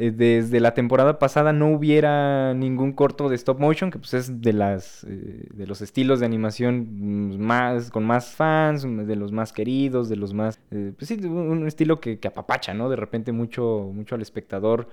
[0.00, 4.40] eh, desde la temporada pasada no hubiera ningún corto de stop motion, que pues es
[4.40, 9.52] de las eh, de los estilos de animación más con más fans, de los más
[9.52, 12.88] queridos, de los más eh, pues sí, un, estilo que, que apapacha, ¿no?
[12.88, 14.88] De repente mucho mucho al espectador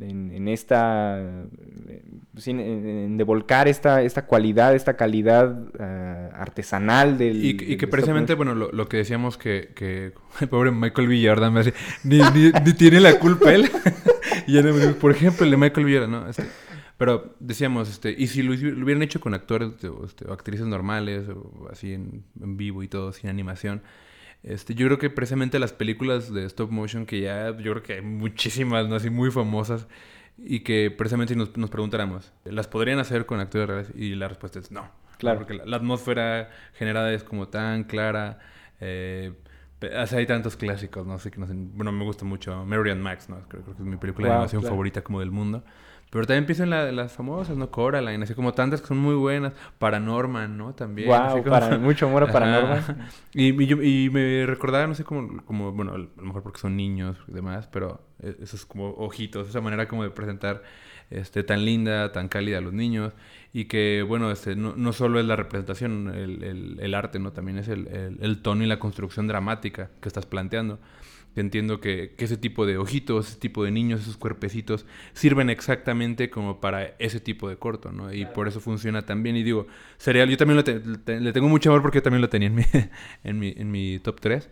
[0.00, 2.02] en, en esta eh,
[2.46, 7.76] en, en de volcar esta, esta cualidad, esta calidad eh, artesanal del Y, y del
[7.76, 11.74] que precisamente, bueno, lo, lo que decíamos que, que el pobre Michael Villardan me hace,
[12.02, 13.70] ni, ni, ni tiene la culpa él.
[14.46, 16.28] y ya no por ejemplo, el de Michael Villardan, ¿no?
[16.28, 16.44] Este,
[16.96, 20.66] pero decíamos, este, y si lo, lo hubieran hecho con actores o, este, o actrices
[20.66, 23.82] normales, o así en, en vivo y todo, sin animación,
[24.42, 27.92] este, yo creo que precisamente las películas de stop motion, que ya, yo creo que
[27.94, 28.96] hay muchísimas, ¿no?
[28.96, 29.86] Así muy famosas,
[30.38, 33.92] y que precisamente nos, nos preguntáramos, ¿las podrían hacer con actores reales?
[33.96, 34.90] Y la respuesta es no.
[35.18, 35.38] Claro.
[35.38, 38.38] Porque la, la atmósfera generada es como tan clara.
[38.80, 39.32] Eh,
[39.80, 41.54] o sea, hay tantos clásicos, no sé, que no sé.
[41.56, 43.36] Bueno, me gusta mucho Mary and Max, ¿no?
[43.48, 44.74] Creo, creo que es mi película de Wow, animación claro.
[44.74, 45.62] favorita como del mundo.
[46.10, 47.70] Pero también empiezan la- las famosas, ¿no?
[47.70, 49.52] Coraline, así como tantas que son muy buenas.
[49.78, 50.74] Paranorman, ¿no?
[50.74, 51.06] También.
[51.08, 52.26] Guau, así como- para- mucho amor a.
[52.32, 53.08] Paranorman.
[53.34, 56.58] Y, y yo- y me recordaba, no sé, como, como, bueno, a lo mejor porque
[56.60, 60.62] son niños y demás, pero eh, esos como ojitos, esa manera como de presentar
[61.10, 63.12] este, tan linda, tan cálida a los niños.
[63.52, 67.32] Y que, bueno, este, no, no solo es la representación, el, el- el arte, ¿no?
[67.32, 67.86] También es el,
[68.20, 70.78] el- tono y la construcción dramática que estás planteando.
[71.36, 76.30] Entiendo que, que ese tipo de ojitos, ese tipo de niños, esos cuerpecitos, sirven exactamente
[76.30, 78.12] como para ese tipo de corto, ¿no?
[78.12, 79.36] Y por eso funciona tan bien.
[79.36, 79.66] Y digo,
[79.98, 82.48] Serial, yo también lo te- te- le tengo mucho amor porque yo también lo tenía
[82.48, 82.64] en mi,
[83.24, 84.50] en mi, en mi top 3.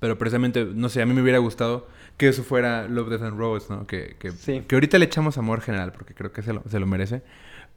[0.00, 3.38] Pero precisamente, no sé, a mí me hubiera gustado que eso fuera Love, Death and
[3.38, 3.86] Robots, ¿no?
[3.86, 4.62] Que, que, Sí.
[4.66, 7.22] que ahorita le echamos amor general porque creo que se lo, se lo merece.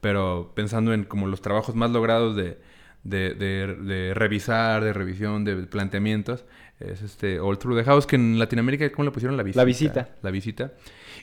[0.02, 2.58] Pero pensando en como los trabajos más logrados de,
[3.04, 6.44] de, de- de revisar, de revisión, de planteamientos,
[6.80, 9.36] es este All Through the House, que en Latinoamérica, ¿cómo le pusieron?
[9.36, 9.60] La visita.
[9.60, 10.08] La Visita.
[10.22, 10.72] La visita.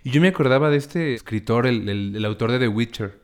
[0.03, 3.19] Y yo me acordaba de este escritor, el, el- el autor de The Witcher,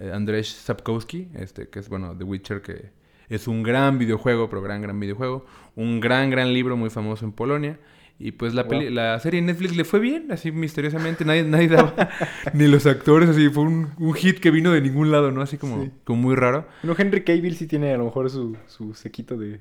[0.00, 2.90] eh, Andrzej Sapkowski, este, que es, bueno, The Witcher, que
[3.28, 5.46] es un gran videojuego, pero gran, gran videojuego.
[5.76, 7.78] Un gran, gran libro muy famoso en Polonia.
[8.20, 8.94] Y pues la, peli- Wow.
[8.94, 11.24] la serie en Netflix le fue bien, así misteriosamente.
[11.24, 11.94] Nadie, nadie daba,
[12.52, 13.48] ni los actores, así.
[13.48, 15.40] Fue un, un hit que vino de ningún lado, ¿no?
[15.40, 15.90] Así como, Sí.
[16.04, 16.66] como muy raro.
[16.82, 19.60] No, Henry Cavill sí tiene a lo mejor su, su sequito de...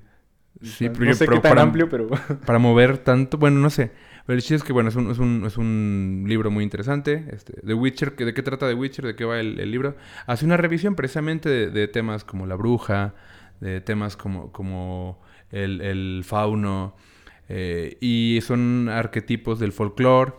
[0.64, 2.10] Sí, no pero yo- sé pero qué tan para- amplio, pero...
[2.48, 3.92] para mover tanto, bueno, no sé.
[4.26, 7.26] Pero el chiste es que, bueno, es un, es un, es un libro muy interesante.
[7.32, 9.06] Este, The Witcher, que- ¿de qué trata The Witcher?
[9.06, 9.96] ¿De qué va el, el libro?
[10.26, 13.14] Hace una revisión precisamente de, de temas como la bruja,
[13.62, 16.96] de temas como, como el, el fauno,
[17.50, 20.34] eh, y son arquetipos del folclore.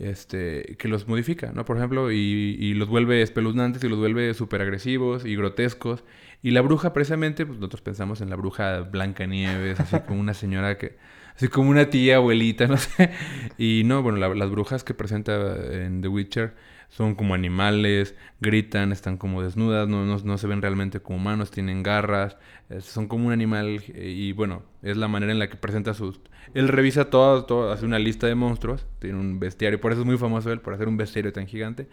[0.00, 1.64] Este, que los modifica, ¿no?
[1.64, 6.02] Por ejemplo, y, los vuelve espeluznantes y los vuelve súper agresivos y grotescos.
[6.42, 10.78] Y la bruja, precisamente, pues nosotros pensamos en la bruja Blancanieves, así como una señora
[10.78, 10.96] que,
[11.36, 13.10] así como una tía, abuelita, no sé.
[13.56, 16.54] Y no, bueno, la- las brujas que presenta en The Witcher
[16.88, 21.50] son como animales, gritan, están como desnudas, no, no, no se ven realmente como humanos,
[21.50, 22.36] tienen garras,
[22.70, 25.94] eh, son como un animal eh, y bueno, es la manera en la que presenta
[25.94, 26.20] sus...
[26.54, 30.06] Él revisa todo, todo, hace una lista de monstruos, tiene un bestiario, por eso es
[30.06, 31.88] muy famoso él, por hacer un bestiario tan gigante.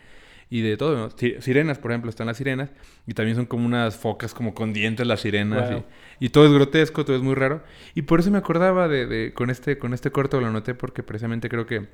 [0.49, 2.71] Y de todo, Sirenas, por ejemplo, están las sirenas.
[3.07, 5.69] Y también son como unas focas como con dientes las sirenas.
[5.69, 5.85] Wow.
[6.19, 7.63] Y, y todo es grotesco, todo es muy raro.
[7.95, 11.03] Y por eso me acordaba de, de- con este con este corto, lo noté porque
[11.03, 11.87] precisamente creo que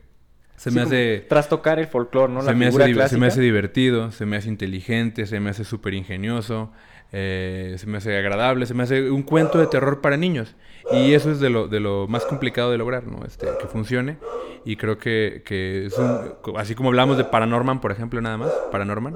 [0.58, 1.26] se Sí, me hace...
[1.30, 2.42] Trastocar el folclore, ¿no?
[2.42, 3.20] Se la me, hace, di- se clásica.
[3.22, 6.72] me hace divertido, se me hace inteligente, se me hace súper ingenioso,
[7.14, 10.56] eh, se me hace agradable, se me hace un cuento de terror para niños.
[10.92, 13.24] Y eso es de lo, de lo más complicado de lograr, ¿no?
[13.26, 14.18] Este, que funcione.
[14.66, 16.34] Y creo que, que es un...
[16.58, 18.52] Así como hablamos de Paranorman, por ejemplo, nada más.
[18.72, 19.14] Paranorman.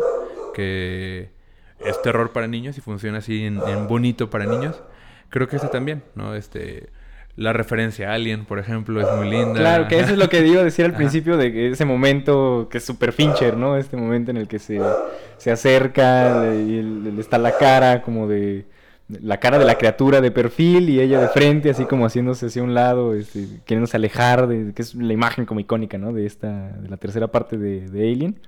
[0.54, 1.32] Que
[1.80, 4.82] es terror para niños y funciona así en, en bonito para niños.
[5.30, 6.36] Creo que este también, ¿no?
[6.36, 6.90] Este...
[7.42, 9.60] La referencia a Alien, por ejemplo, es muy linda.
[9.60, 10.98] Claro, que eso es lo que iba a decir al Ajá.
[10.98, 13.78] principio de ese momento que es super Fincher, ¿no?
[13.78, 14.80] Este momento en el que se,
[15.38, 18.66] se acerca y el- está la cara como de...
[19.22, 22.64] La cara de la criatura de perfil y ella de frente, así como haciéndose hacia
[22.64, 26.14] un lado, este, queriéndose alejar, de, que es la imagen como icónica, ¿no?
[26.14, 28.40] De esta, de la tercera parte de, de Alien.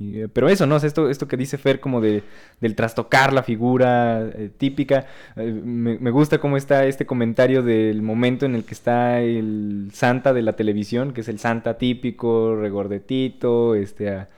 [0.00, 0.76] Eh, pero eso, ¿no?
[0.76, 2.22] O sea, esto, esto que dice Fer como de,
[2.60, 8.02] del trastocar la figura eh, típica, eh, me, me gusta cómo está este comentario del
[8.02, 12.54] momento en el que está el Santa de la televisión, que es el Santa típico,
[12.56, 14.28] regordetito, este, a-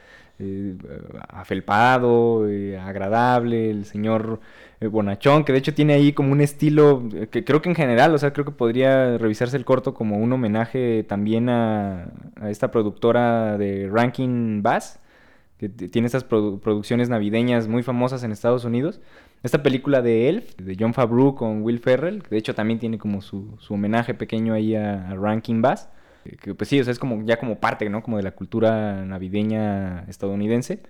[1.29, 2.47] afelpado,
[2.81, 4.41] agradable, el señor
[4.81, 8.19] bonachón, que de hecho tiene ahí como un estilo que creo que en general, o
[8.19, 12.09] sea, creo que podría revisarse el corto como un homenaje también a,
[12.41, 15.00] a esta productora de Rankin Bass
[15.61, 18.99] que tiene estas produ- producciones navideñas muy famosas en Estados Unidos.
[19.43, 22.97] Esta película de Elf, de John Favreau con Will Ferrell, que de hecho también tiene
[22.97, 25.91] como su, su homenaje pequeño ahí a, a Rankin Bass.
[26.25, 28.03] que, que, pues sí, o sea, es como ya como parte, ¿no?
[28.03, 30.81] Como de la cultura navideña estadounidense.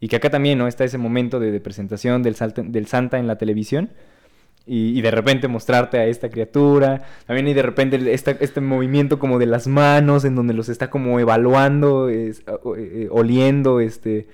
[0.00, 0.66] Y que acá también, ¿no?
[0.66, 2.36] Está ese momento de, presentación del
[2.86, 3.90] Santa en la televisión.
[4.66, 7.02] Y, y de repente mostrarte a esta criatura.
[7.26, 10.90] También y de repente esta- este movimiento como de las manos en donde los está
[10.90, 12.42] como evaluando, es-
[12.76, 14.26] eh, oliendo, este...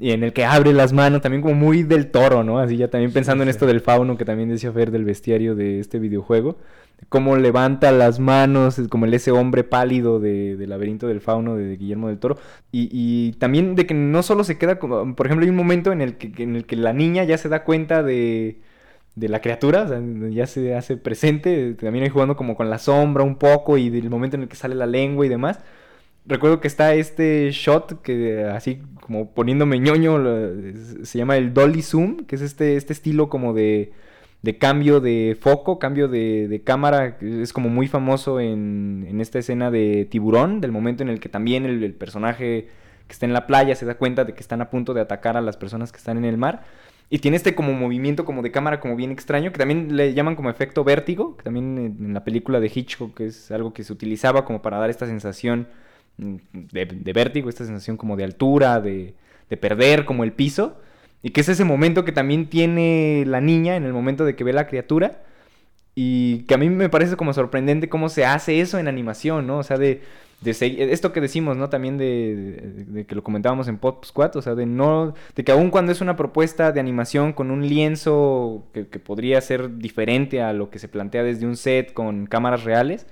[0.00, 2.60] Y en el que abre las manos, también como muy del toro, ¿no?
[2.60, 5.80] Así ya también pensando en esto del fauno que también decía Fer del bestiario de
[5.80, 6.56] este videojuego.
[7.08, 11.76] Cómo levanta las manos, como el ese hombre pálido de, del laberinto del fauno de,
[11.76, 12.38] Guillermo del Toro.
[12.70, 15.16] Y, y también de que no solo se queda como...
[15.16, 17.36] Por ejemplo, hay un momento en el que, que- en el que la niña ya
[17.38, 18.60] se da cuenta de,
[19.14, 21.74] de la criatura, o ya se hace presente.
[21.74, 24.56] También ahí jugando como con la sombra un poco y del momento en el que
[24.56, 25.60] sale la lengua y demás.
[26.26, 30.22] Recuerdo que está este shot que así como poniéndome ñoño,
[31.02, 33.92] se llama el dolly zoom, que es este, este estilo como de,
[34.42, 39.70] de cambio de foco, cambio de, cámara, es como muy famoso en, en esta escena
[39.70, 42.68] de Tiburón, del momento en el que también el personaje
[43.06, 45.38] que está en la playa se da cuenta de que están a punto de atacar
[45.38, 46.64] a las personas que están en el mar.
[47.10, 50.36] Y tiene este como movimiento como de cámara como bien extraño, que también le llaman
[50.36, 53.92] como efecto vértigo, que también en, la película de Hitchcock que es algo que se
[53.92, 55.68] utilizaba como para dar esta sensación
[56.18, 59.14] mm, de, de vértigo, esta sensación como de altura, de,
[59.48, 60.80] de perder como el piso.
[61.22, 64.44] Y que es ese momento que también tiene la niña en el momento de que
[64.44, 65.22] ve la criatura.
[65.94, 69.58] Y que a mí me parece como sorprendente cómo se hace eso en animación, ¿no?
[69.58, 70.02] O sea, de,
[70.44, 71.68] segui- esto que decimos, ¿no?
[71.68, 75.52] También de, de- que lo comentábamos en Pop Squad, o sea, de no, de que
[75.52, 80.52] aun cuando es una propuesta de animación con un lienzo que, podría ser diferente a
[80.52, 83.06] lo que se plantea desde un set con cámaras reales,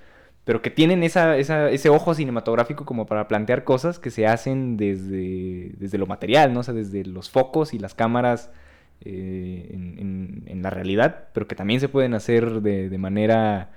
[0.45, 5.99] pero que tienen ese ojo cinematográfico como para plantear cosas que se hacen desde, desde
[5.99, 6.61] lo material, ¿no?
[6.61, 8.51] O sea, desde los focos y las cámaras
[9.01, 13.71] eh, en, en- en la realidad, pero que también se pueden hacer de, de manera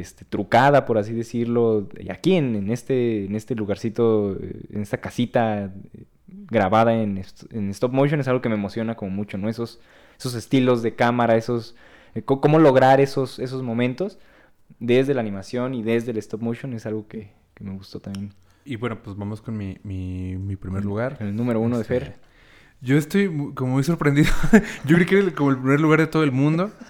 [0.00, 1.88] este, trucada, por así decirlo.
[1.98, 7.22] Y aquí en, en este, en este lugarcito, eh, en esta casita eh, grabada en,
[7.50, 9.48] en stop motion es algo que me emociona como mucho, ¿no?
[9.48, 9.80] Esos,
[10.18, 11.74] esos estilos de cámara, esos...
[12.14, 14.18] eh, cómo lograr esos, esos momentos
[14.78, 18.32] desde la animación y desde el stop motion es algo que, que me gustó también.
[18.64, 21.16] Y bueno, pues vamos con mi, mi, mi primer lugar.
[21.20, 22.14] El número uno de Este, Fer.
[22.82, 24.28] Yo estoy como muy sorprendido.
[24.84, 26.70] Yo creí que era como el primer lugar de todo el mundo.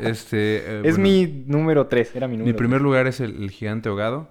[0.00, 3.40] Este, eh, es bueno, mi número tres, era mi número Mi primer lugar es el,
[3.44, 4.30] el gigante ahogado.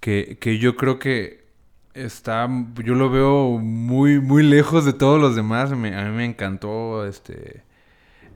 [0.00, 1.44] Que, que yo creo que
[1.92, 2.48] está.
[2.82, 5.70] Yo lo veo muy, muy lejos de todos los demás.
[5.76, 7.04] Me- a mí me encantó.
[7.06, 7.62] Este.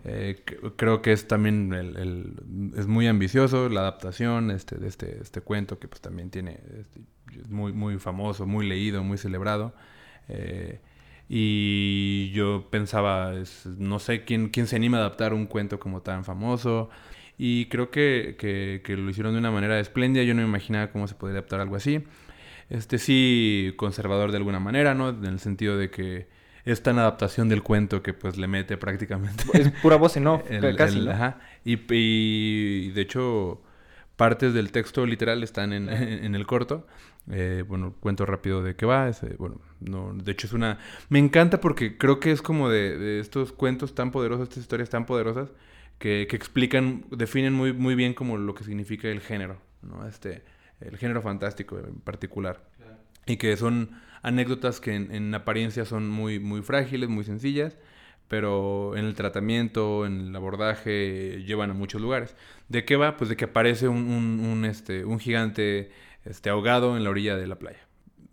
[0.04, 0.42] eh,
[0.76, 5.40] creo que es también el, el- es muy ambicioso la adaptación este, de este, este
[5.40, 7.00] cuento que pues también tiene este,
[7.40, 9.72] es muy muy famoso muy leído muy celebrado
[10.28, 10.80] Eh,
[11.28, 16.02] y yo pensaba es- no sé quién quién se anima a adaptar un cuento como
[16.02, 16.88] tan famoso
[17.38, 20.90] y creo que, que- que lo hicieron de una manera espléndida yo no me imaginaba
[20.90, 22.04] cómo se podría adaptar algo así
[22.70, 26.28] este sí conservador de alguna manera no en el sentido de que
[26.64, 30.42] es tan adaptación del cuento que pues le mete prácticamente Es pura voz en off,
[30.50, 31.10] el- casi, el- ¿no?
[31.12, 31.38] ajá.
[31.64, 33.62] Y, y, de hecho,
[34.16, 35.88] partes del texto literal están en,
[36.24, 36.84] en el corto.
[37.30, 39.08] Eh, bueno, cuento rápido de qué va.
[39.08, 40.78] es, eh, bueno, no, de hecho es una...
[41.08, 44.90] Me encanta porque creo que es como de, de estos cuentos tan poderosos, estas historias
[44.90, 45.50] tan poderosas,
[45.98, 50.06] que, que explican, definen muy, muy bien como lo que significa el género, ¿no?
[50.06, 50.42] Este,
[50.80, 52.62] el género fantástico en particular.
[53.26, 53.90] Y que son
[54.22, 57.76] anécdotas que en, en apariencia son muy, muy frágiles, muy sencillas,
[58.28, 62.36] pero en el tratamiento, en el abordaje, llevan a muchos lugares.
[62.68, 63.16] ¿De qué va?
[63.16, 65.90] Pues de que aparece un, un, un, este, un gigante
[66.26, 67.80] este, ahogado en la orilla de la playa.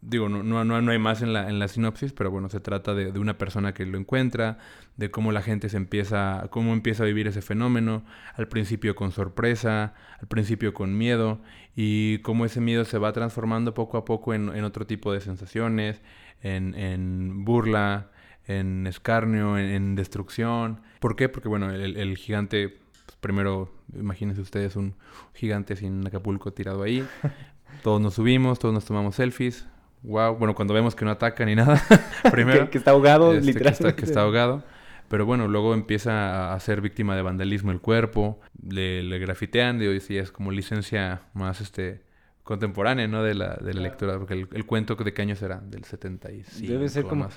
[0.01, 2.93] Digo, no, no, no, hay más en la, en la sinopsis, pero bueno, se trata
[2.93, 4.57] de, de una persona que lo encuentra,
[4.97, 8.03] de cómo la gente se empieza, cómo empieza a vivir ese fenómeno,
[8.35, 11.39] al principio con sorpresa, al principio con miedo,
[11.73, 15.21] y cómo ese miedo se va transformando poco a poco en, en otro tipo de
[15.21, 16.01] sensaciones,
[16.41, 18.11] en, en burla,
[18.45, 20.81] en escarnio, en, en destrucción.
[20.99, 21.29] ¿Por qué?
[21.29, 22.69] Porque bueno, el, el gigante,
[23.05, 24.95] pues, primero, imagínense ustedes un
[25.33, 27.07] gigante sin Acapulco tirado ahí.
[27.81, 29.67] Todos nos subimos, todos nos tomamos selfies.
[30.03, 31.81] Wow, bueno, cuando vemos que no ataca ni nada,
[32.31, 32.65] primero.
[32.65, 33.87] que, que está ahogado, este, que literalmente.
[33.87, 34.63] está, que está ahogado.
[35.07, 39.93] Pero bueno, luego empieza a- ser víctima de vandalismo el cuerpo, le, le grafitean, digo,
[39.93, 42.01] y es como licencia más este
[42.43, 43.23] contemporánea, ¿no?
[43.23, 46.71] De la, de la lectura, porque el, el cuento de qué año será, del 75.
[46.71, 47.27] Debe ser como...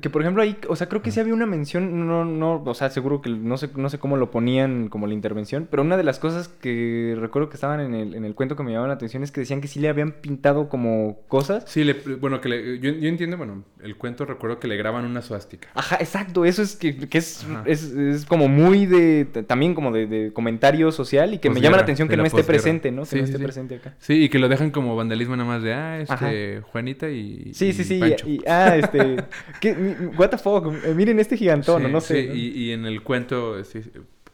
[0.00, 2.74] Que por ejemplo ahí, o sea, creo que sí había una mención, no, no, o
[2.74, 5.96] sea, seguro que no sé, no sé cómo lo ponían como la intervención, pero una
[5.96, 8.88] de las cosas que recuerdo que estaban en el, en el cuento que me llamaban
[8.88, 11.64] la atención es que decían que sí le habían pintado como cosas.
[11.66, 15.04] Sí, le- bueno, que le- yo, yo entiendo, bueno, el cuento recuerdo que le graban
[15.04, 15.68] una suástica.
[15.74, 20.06] Ajá, exacto, eso es que, que es, es, es como muy de, también como de,
[20.08, 23.02] de comentario social y que me llama la atención que no esté presente, ¿no?
[23.02, 23.42] Que Sí, no esté sí.
[23.44, 23.94] presente acá.
[24.00, 27.52] Sí, y que lo dejan como vandalismo nada más de, ah, este, Juanita y.
[27.54, 28.00] Sí, sí, sí.
[28.24, 29.16] Y, y- ah, este.
[29.60, 29.72] ¿qué,
[30.18, 30.66] what the fuck?
[30.84, 32.22] Eh, miren este gigantón, Sí, no sé.
[32.24, 33.80] sí, y, y en el cuento, sí,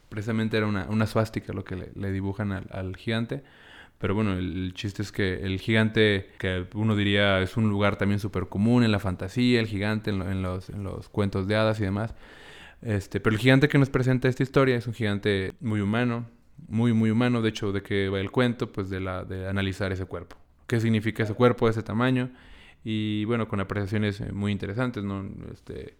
[0.09, 3.43] precisamente era una, una suástica lo que le, le dibujan al, al gigante.
[3.99, 7.95] Pero bueno, el, el chiste es que el gigante, que uno diría es un lugar
[7.95, 11.47] también súper común en la fantasía, el gigante en, lo- en los, en los cuentos
[11.47, 12.13] de hadas y demás.
[12.81, 16.25] Este, pero el gigante que nos presenta esta historia es un gigante muy humano,
[16.67, 17.41] muy, muy humano.
[17.41, 18.71] De hecho, ¿de qué va el cuento?
[18.71, 20.37] Pues de, la, de analizar ese cuerpo.
[20.67, 22.31] ¿Qué significa ese cuerpo ese tamaño?
[22.83, 25.25] Y bueno, con apreciaciones eh, muy interesantes, ¿no?
[25.51, 25.95] Este,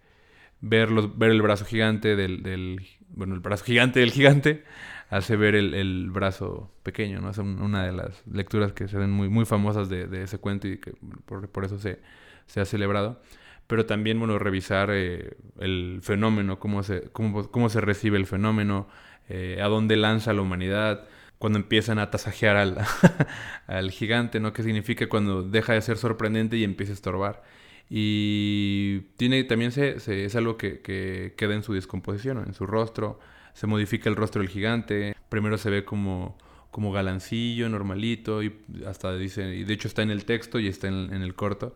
[0.62, 4.64] ver, los, ver el brazo gigante del, del- Bueno, el brazo gigante del gigante
[5.10, 7.30] hace ver el, el brazo pequeño, ¿no?
[7.32, 10.38] Es un- una de las lecturas que se ven muy, muy famosas de, de ese
[10.40, 10.94] cuento y que
[11.26, 12.00] por, por eso se,
[12.48, 13.22] se ha celebrado.
[13.68, 18.88] Pero también, bueno, revisar eh, el fenómeno, cómo se, cómo, cómo se recibe el fenómeno,
[19.30, 21.06] eh, a dónde lanza la humanidad,
[21.38, 22.78] cuando empiezan a tasajear al,
[23.68, 24.54] al gigante, ¿no?
[24.54, 27.44] ¿Qué significa cuando deja de ser sorprendente y empieza a estorbar?
[27.90, 33.20] Y tiene también se, es algo que, que queda en su descomposición, en su rostro.
[33.54, 35.16] Se modifica el rostro del gigante.
[35.30, 36.38] Primero se ve como,
[36.72, 38.54] como galancillo, normalito, y
[38.88, 41.76] hasta dice, y de hecho está en el texto y está en, el corto,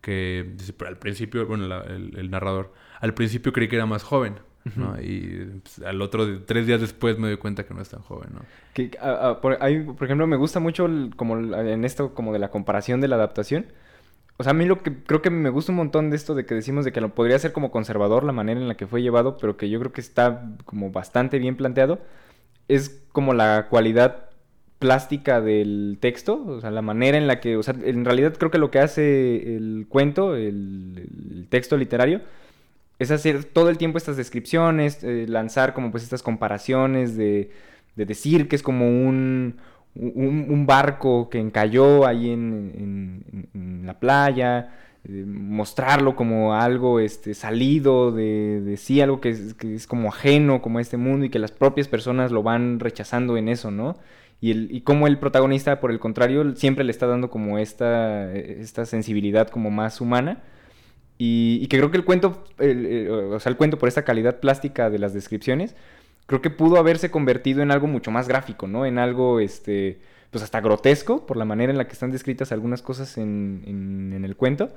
[0.00, 4.04] que dice, pero al principio, bueno, el, el narrador, al principio creí que era más
[4.04, 4.36] joven,
[4.76, 5.00] ¿no?
[5.00, 8.30] Y pues, al otro, tres días después me doy cuenta que no es tan joven,
[8.34, 8.40] ¿no?
[8.74, 12.32] Que, ah, por, hay- por ejemplo, me gusta mucho el- como el- en esto como
[12.32, 13.66] de la comparación de la adaptación.
[14.40, 16.46] O sea, a mí lo que creo que me gusta un montón de esto de
[16.46, 19.02] que decimos de que lo podría ser como conservador la manera en la que fue
[19.02, 21.98] llevado, pero que yo creo que está como bastante bien planteado,
[22.68, 24.26] es como la cualidad
[24.78, 28.52] plástica del texto, o sea, la manera en la que, o sea, en realidad creo
[28.52, 32.20] que lo que hace el cuento, el, el texto literario,
[32.98, 37.50] es hacer todo el tiempo estas descripciones, eh, lanzar como pues estas comparaciones de,
[37.96, 39.56] de decir que es como un,
[40.66, 44.74] barco que encalló ahí en, la playa,
[45.04, 50.08] eh, mostrarlo como algo este, salido de, de sí, algo que es, que es como
[50.08, 53.70] ajeno como a este mundo y que las propias personas lo van rechazando en eso,
[53.70, 53.96] ¿no?
[54.40, 58.32] Y, el, y como el protagonista, por el contrario, siempre le está dando como esta,
[58.34, 60.42] esta sensibilidad como más humana.
[61.18, 64.98] Y, que creo que el cuento, o sea, el cuento por esta calidad plástica de
[65.00, 65.74] las descripciones,
[66.26, 68.86] creo que pudo haberse convertido en algo mucho más gráfico, ¿no?
[68.86, 69.98] En algo, este,
[70.30, 74.24] pues hasta grotesco, por la manera en la que están descritas algunas cosas en, en-
[74.24, 74.70] el cuento.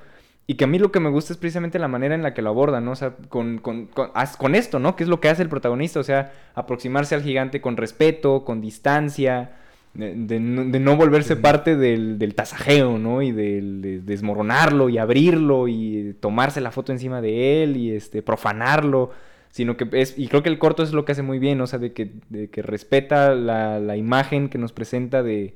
[0.46, 2.42] Y que a mí lo que me gusta es precisamente la manera en la que
[2.42, 2.92] lo abordan, ¿no?
[2.92, 4.96] O sea, con, con, con, con esto, ¿no?
[4.96, 8.60] Que es lo que hace el protagonista, o sea, aproximarse al gigante con respeto, con
[8.60, 9.52] distancia,
[9.94, 13.22] de, de no, de no volverse parte del, del tasajeo, ¿no?
[13.22, 18.22] Y del, de desmoronarlo y abrirlo y tomarse la foto encima de él y este,
[18.22, 19.10] profanarlo,
[19.50, 21.66] sino que es, y creo que el corto es lo que hace muy bien, o
[21.66, 25.54] sea, de que, de que respeta la, la imagen que nos presenta de,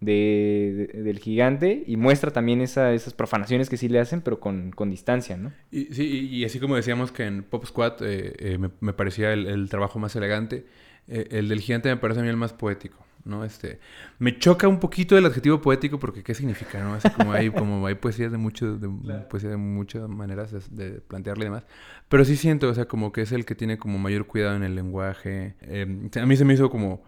[0.00, 4.38] de- de- del gigante y muestra también esa- esas profanaciones que sí le hacen, pero
[4.38, 5.52] con, con distancia, ¿no?
[5.70, 8.92] Y, sí, y y así como decíamos que en Pop Squad eh, eh, me, me
[8.92, 10.66] parecía el, el trabajo más elegante,
[11.08, 13.44] eh, el del gigante me parece a mí el más poético, ¿no?
[13.44, 13.80] Este,
[14.18, 16.94] me choca un poquito el adjetivo poético porque ¿qué significa, no?
[16.94, 18.88] Así como hay, como hay poesías de, muchos de,
[19.30, 20.60] poesía de muchas maneras de,
[20.90, 21.64] de plantearle y demás.
[22.08, 24.62] Pero sí siento, o sea, como que es el que tiene como mayor cuidado en
[24.62, 25.54] el lenguaje.
[25.62, 27.02] Eh, a mí se me hizo como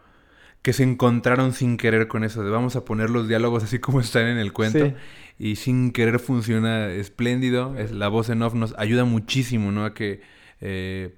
[0.62, 4.00] que se encontraron sin querer con eso de vamos a poner los diálogos así como
[4.00, 4.94] están en el cuento Sí.
[5.38, 7.76] y sin querer funciona espléndido.
[7.78, 9.84] Es, la voz en off nos ayuda muchísimo, ¿no?
[9.84, 10.20] A que
[10.60, 11.14] eh,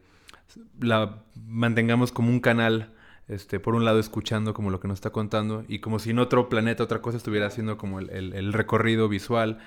[0.81, 2.93] la mantengamos como un canal,
[3.33, 6.19] este, por un lado escuchando como lo que nos está contando y como si en
[6.19, 9.59] otro planeta, otra cosa estuviera haciendo como el, el- recorrido visual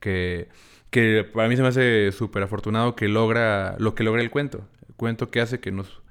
[0.00, 0.48] que,
[0.90, 4.66] que para mí se me hace súper afortunado que logra lo que logra el cuento.
[4.88, 6.02] El cuento que hace que nos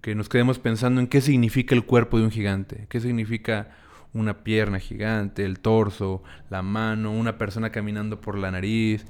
[0.00, 3.76] que nos quedemos pensando en qué significa el cuerpo de un gigante, qué significa
[4.14, 9.04] una pierna gigante, el torso, la mano, una persona caminando por la nariz.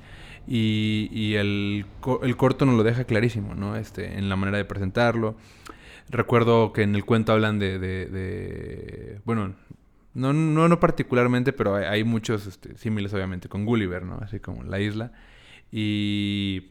[0.46, 1.86] Y, y el,
[2.22, 3.76] el corto nos lo deja clarísimo, ¿no?
[3.76, 5.36] Este, en la manera de presentarlo.
[6.10, 7.78] Recuerdo que en el cuento hablan de...
[7.78, 9.54] de- de- bueno,
[10.14, 14.18] no, no, no particularmente, pero hay, muchos este, símiles, obviamente, con Gulliver, ¿no?
[14.20, 15.12] Así como la isla.
[15.70, 16.70] Y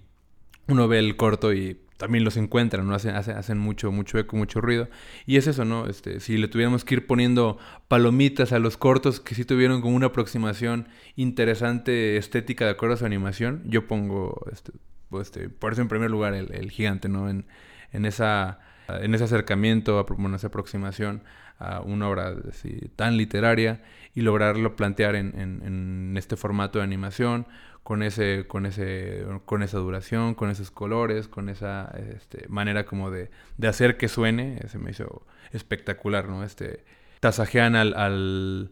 [0.68, 2.94] uno ve el corto y también los encuentran, ¿no?
[2.96, 4.90] Hacen, hacen, hacen mucho, mucho eco, mucho ruido.
[5.26, 5.88] Y es eso, ¿no?
[5.88, 9.96] Este, si le tuviéramos que ir poniendo palomitas a los cortos que sí tuvieron como
[9.96, 14.74] una aproximación interesante, estética de acuerdo a su animación, yo pongo, este,
[15.10, 17.30] pues, este, por eso en primer lugar el, el gigante, ¿no?
[17.30, 17.46] En,
[17.94, 18.60] en esa
[19.02, 21.24] en ese acercamiento, bueno, esa aproximación
[21.60, 23.82] a una obra así, tan literaria
[24.16, 27.48] y lograrlo plantear en, en- en este formato de animación,
[27.84, 33.10] con ese, con ese, con esa duración, con esos colores, con esa este, manera como
[33.12, 36.44] de, de hacer que suene, se me hizo espectacular, ¿no?
[36.44, 36.84] Este,
[37.20, 38.72] tasajean al, al,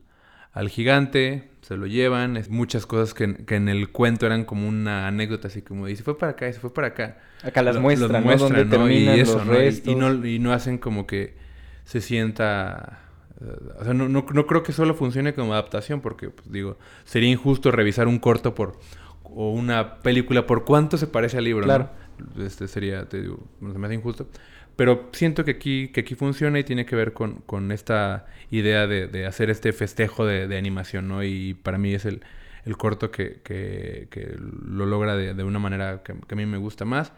[0.58, 4.68] al gigante, se lo llevan, es muchas cosas que, que en el cuento eran como
[4.68, 7.18] una anécdota, así como, y se fue para acá, y se fue para acá.
[7.44, 8.90] Acá las Lo- muestran, los ¿no?
[8.90, 9.54] y eso, los ¿no?
[9.54, 9.94] Y- restos.
[9.94, 11.36] Y, no, y no hacen como que
[11.86, 13.02] se sienta...
[13.40, 13.46] eh,
[13.80, 17.30] O sea, no, no, no creo que solo funcione como adaptación, porque, pues, digo, sería
[17.30, 18.80] injusto revisar un corto por
[19.24, 21.90] o una película por cuánto se parece al libro, Claro.
[22.36, 22.44] ¿no?
[22.44, 24.28] Este sería, te digo, se me hace injusto.
[24.78, 28.88] Pero siento que aquí, que aquí funciona y tiene que ver con, con esta idea
[28.88, 31.24] de, de hacer este festejo de, de animación, ¿no?
[31.24, 32.22] Y para mí es el,
[32.68, 36.58] el corto que, que, que lo logra de, de una manera que, a mí me
[36.58, 37.14] gusta más.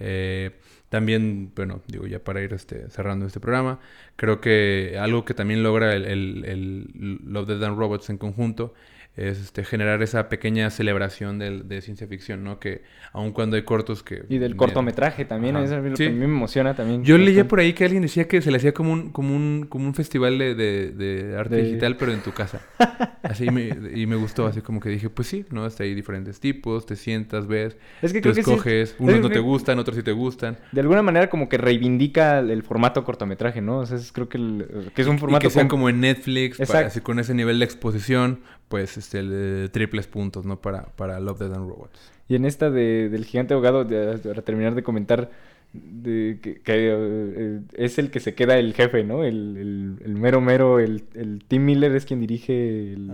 [0.00, 0.52] Eh,
[0.88, 3.80] también, bueno, digo, ya para ir este, cerrando este programa,
[4.16, 8.74] creo que algo que también logra el, el, Love, Death and Robots en conjunto
[9.16, 12.58] es este, generar esa pequeña celebración del- de ciencia ficción, ¿no?
[12.58, 14.24] Que aun cuando hay cortos que...
[14.28, 15.64] Y del me- cortometraje también, Ajá.
[15.66, 16.02] eso es lo Sí.
[16.04, 17.04] que a mí me emociona también.
[17.04, 19.66] Yo leía por ahí que alguien decía que se le hacía como un, como un,
[19.68, 22.60] como un festival de, de- de arte De- digital, pero en tu casa.
[23.22, 25.64] Así me, y me gustó, así como que dije, pues sí, ¿no?
[25.64, 28.96] Hasta hay diferentes tipos, te sientas, ves, Es que tú creo que sí- escoges, es
[28.98, 30.58] unos no que- te gustan, otros sí te gustan.
[30.72, 33.78] De alguna manera como que reivindica el, formato cortometraje, ¿no?
[33.78, 35.88] O sea, es- creo que, el- que es un Y formato que sea com- como
[35.88, 36.86] en Netflix, pa- Exacto.
[36.88, 40.60] así con ese nivel de exposición, pues este, el de triples puntos, ¿no?
[40.60, 42.12] Para, para Love, Death and Robots.
[42.28, 45.30] Y en esta de, del gigante ahogado, de- para terminar de comentar,
[45.72, 49.24] de, que, que, eh, es el que se queda el jefe, ¿no?
[49.24, 53.10] El, el- el mero mero, el, el Tim Miller es quien dirige el...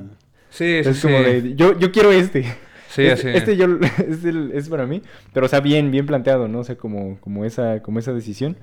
[0.50, 2.42] Sí, es como de, yo, yo quiero este.
[2.88, 3.38] Sí, este, así.
[3.38, 3.66] este yo,
[4.08, 5.00] es, el- es para mí,
[5.32, 6.60] pero o sea, bien, bien planteado, ¿no?
[6.60, 8.56] O sea, como, como, esa, como esa decisión.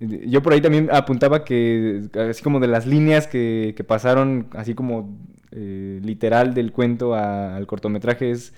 [0.00, 4.74] Yo por ahí también apuntaba que, así como de las líneas que, que pasaron, así
[4.74, 5.16] como
[5.52, 8.52] eh, literal del cuento a- al cortometraje, es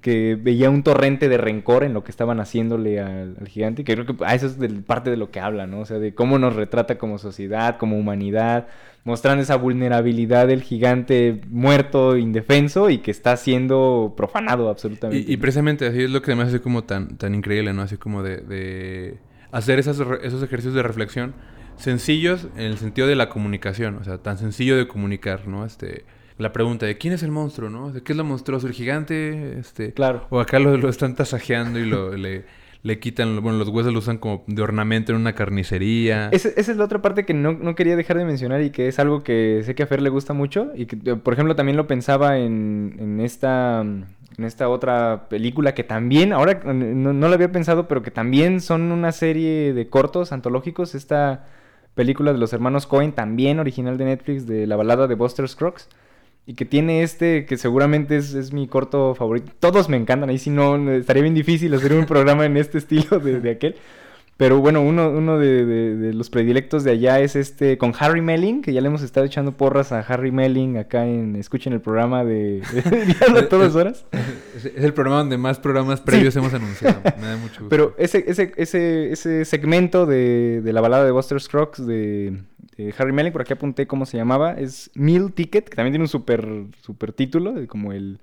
[0.00, 3.94] que veía un torrente de rencor en lo que estaban haciéndole al, al gigante, que
[3.94, 5.80] creo que ah, eso es parte de lo que habla, ¿no?
[5.80, 8.68] O sea, de cómo nos retrata como sociedad, como humanidad,
[9.04, 15.30] mostrando esa vulnerabilidad del gigante muerto, indefenso y que está siendo profanado absolutamente.
[15.30, 17.82] Y, y precisamente así es lo que me hace como tan, tan increíble, ¿no?
[17.82, 19.18] Así como de, de
[19.52, 21.34] hacer esas, esos ejercicios de reflexión
[21.76, 25.64] sencillos en el sentido de la comunicación, o sea, tan sencillo de comunicar, ¿no?
[25.64, 26.04] Este,
[26.36, 27.92] la pregunta de quién es el monstruo, ¿no?
[28.04, 30.26] Qué es lo monstruoso, el gigante, este, Claro.
[30.30, 32.44] o acá lo, lo están tasajeando y lo, le,
[32.82, 36.28] le quitan, bueno, los huesos lo usan como de ornamento en una carnicería.
[36.30, 38.98] Esa, es la otra parte que no, no quería dejar de mencionar y que es
[38.98, 41.76] algo que sé que a Fer le gusta mucho y que, eh, por ejemplo, también
[41.76, 47.34] lo pensaba en, en esta, en esta otra película que también, ahora no, no lo
[47.34, 51.46] había pensado, pero que también son una serie de cortos antológicos, esta
[51.94, 55.88] película de los hermanos Cohen, también original de Netflix, de la balada de Buster Scruggs.
[56.46, 59.52] Y que tiene este, que seguramente es, es mi corto favorito.
[59.60, 63.18] Todos me encantan, ahí si no, estaría bien difícil hacer un programa en este estilo
[63.18, 63.76] de, de aquel.
[64.38, 68.20] Pero bueno, uno, uno de, de- de los predilectos de allá es este con Harry
[68.22, 71.80] Melling, que ya le hemos estado echando porras a Harry Melling acá en Escuchen el
[71.80, 74.06] programa de, de a todas horas.
[74.56, 77.00] Es, es el programa donde más programas previos hemos anunciado.
[77.20, 77.68] Me da mucho gusto.
[77.68, 82.38] Pero ese, ese, ese, ese segmento de, de la balada de Buster Scruggs de,
[82.78, 86.04] de Harry Melling, por aquí apunté cómo se llamaba, es Meal Ticket, que también tiene
[86.04, 86.46] un super,
[87.14, 88.18] título, como el,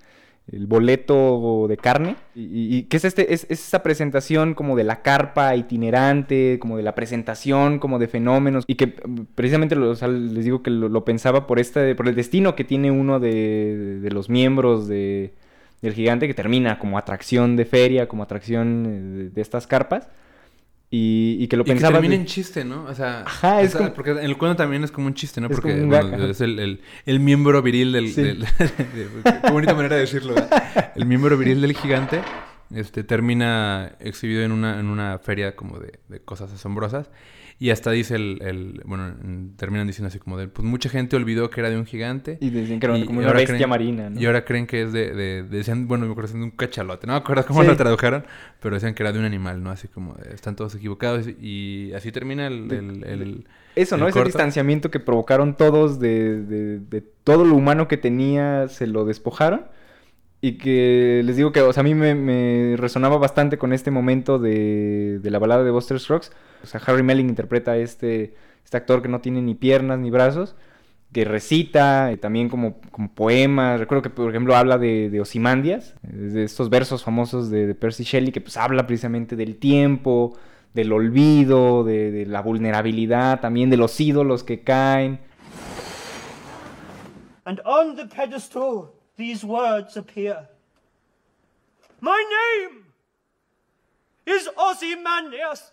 [0.51, 2.15] el boleto de carne.
[2.35, 6.83] Y, que es, este, es, es esa presentación como de la carpa itinerante, como de
[6.83, 8.63] la presentación, como de fenómenos.
[8.67, 12.55] Y que mm, precisamente lo- les digo que lo, pensaba por, este, por el destino
[12.55, 15.33] que tiene uno de, de los miembros de,
[15.81, 20.07] del gigante, que termina como atracción de feria, como atracción eh, de estas carpas.
[20.97, 21.93] Y, y que lo Y que pensaba...
[21.93, 22.85] termina de- en chiste, ¿no?
[22.85, 25.13] O sea, Ajá, es o sea, como- porque en el cuento también es como un
[25.13, 25.49] chiste, ¿no?
[25.49, 28.09] Porque bueno, es el, el, el miembro viril del...
[28.13, 28.21] Sí.
[28.23, 28.47] del- de-
[29.43, 30.91] qué bonita manera de decirlo, ¿verdad?
[30.95, 32.21] El miembro viril del gigante
[32.73, 37.09] este, termina exhibido en una, en una feria como de, de cosas asombrosas.
[37.57, 38.39] Y hasta dice el...
[38.41, 40.49] el- bueno, en- terminan diciendo así como de...
[40.49, 42.37] Pues mucha gente olvidó que era de un gigante.
[42.41, 44.19] Y decían que era como una bestia creen- marina, ¿no?
[44.19, 47.07] Y ahora creen que es de, de- de- decían, bueno, me acuerdo de un cachalote,
[47.07, 47.67] no me acuerdo cómo Sí.
[47.67, 48.25] lo tradujeron,
[48.59, 49.71] pero decían que era de un animal, ¿no?
[49.71, 52.69] Así como, de, están todos equivocados y así termina el...
[52.73, 54.03] el- el- Eso, ¿no?
[54.05, 54.27] el Ese corto.
[54.27, 59.65] distanciamiento que provocaron todos de, de- de todo lo humano que tenía, se lo despojaron.
[60.45, 65.39] Y que les digo que, a mí me, resonaba bastante con este momento de, la
[65.39, 66.31] balada de Buster Scruggs.
[66.61, 70.11] O sea, Harry Melling interpreta a este, este actor que no tiene ni piernas ni
[70.11, 70.55] brazos,
[71.11, 72.79] que recita también como,
[73.15, 73.79] poemas.
[73.79, 78.31] Recuerdo que, por ejemplo, habla de, Osimandias, eh, de estos versos famosos de, Percy Shelley,
[78.31, 80.37] que pues habla precisamente del tiempo,
[80.75, 85.17] del olvido, de, de la vulnerabilidad, también de los ídolos que caen.
[87.47, 90.47] and on the pedestal these words appear
[92.01, 92.23] My
[92.69, 92.85] name
[94.25, 95.71] is Ozymandias,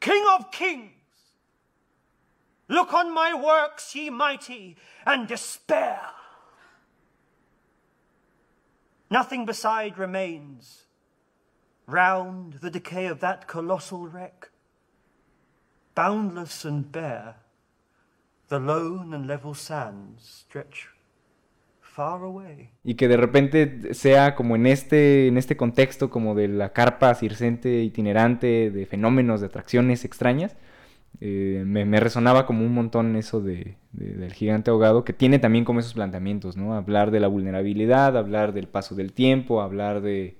[0.00, 0.92] King of Kings,
[2.72, 6.00] Look on my works, ye mighty, and despair.
[9.10, 10.86] Nothing beside remains.
[11.86, 14.48] Round the decay of that colossal wreck,
[15.94, 17.34] boundless and bare,
[18.48, 20.88] the lone and level sands stretch
[21.94, 22.70] far away.
[22.84, 27.14] Y que de repente sea como en este, en este contexto como de la carpa
[27.14, 30.56] circense itinerante, de fenómenos, de atracciones extrañas,
[31.20, 35.38] eh, me, me, resonaba como un montón eso de, de, del gigante ahogado, que tiene
[35.38, 36.74] también como esos planteamientos, ¿no?
[36.74, 40.36] Hablar de la vulnerabilidad, hablar del paso del tiempo, hablar de,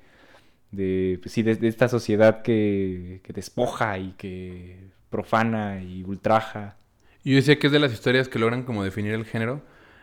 [0.70, 4.78] de, pues sí, de, de esta sociedad que, que, despoja y que
[5.10, 6.76] profana y ultraja.
[7.22, 9.62] Yo decía que es de las historias que logran como definir el género,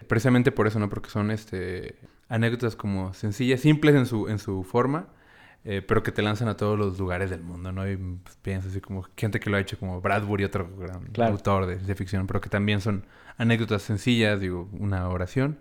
[0.10, 0.90] precisamente por eso, ¿no?
[0.90, 1.96] Porque son este,
[2.28, 5.08] anécdotas como sencillas, simples en su, en su forma,
[5.64, 7.90] eh, pero que te lanzan a todos los lugares del mundo, ¿no?
[7.90, 11.34] Y pues, piensas así como gente que lo ha hecho como Bradbury, otro gran claro.
[11.34, 13.06] autor de, de, ficción, pero que también son
[13.38, 15.60] anécdotas sencillas, digo, una oración,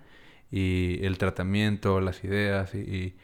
[0.51, 3.17] y el tratamiento, las ideas y, y,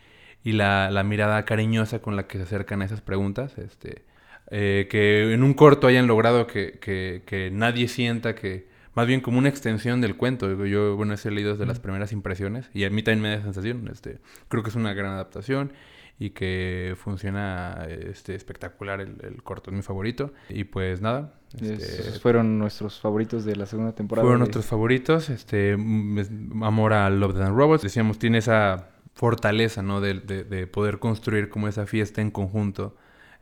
[0.44, 4.04] y la, la, mirada cariñosa con la que se acercan a esas preguntas, este,
[4.50, 9.20] eh, que en un corto hayan logrado que, que, que, nadie sienta que, más bien
[9.20, 10.64] como una extensión del cuento.
[10.66, 13.42] Yo, bueno, ese he leído desde las primeras impresiones y a mí también me da
[13.42, 13.88] sensación.
[13.88, 15.72] Este, creo que es una gran adaptación
[16.18, 20.32] y que funciona este, espectacular el, el, corto, es mi favorito.
[20.48, 21.34] Y pues nada.
[21.54, 24.24] Este, Esos fueron nuestros favoritos de la segunda temporada.
[24.24, 24.44] Fueron de...
[24.46, 25.28] nuestros favoritos.
[25.28, 27.82] Este, Amor a Love and Robots.
[27.82, 30.00] Decíamos, tiene esa fortaleza, ¿no?
[30.00, 32.96] De, de, de, poder construir como esa fiesta en conjunto.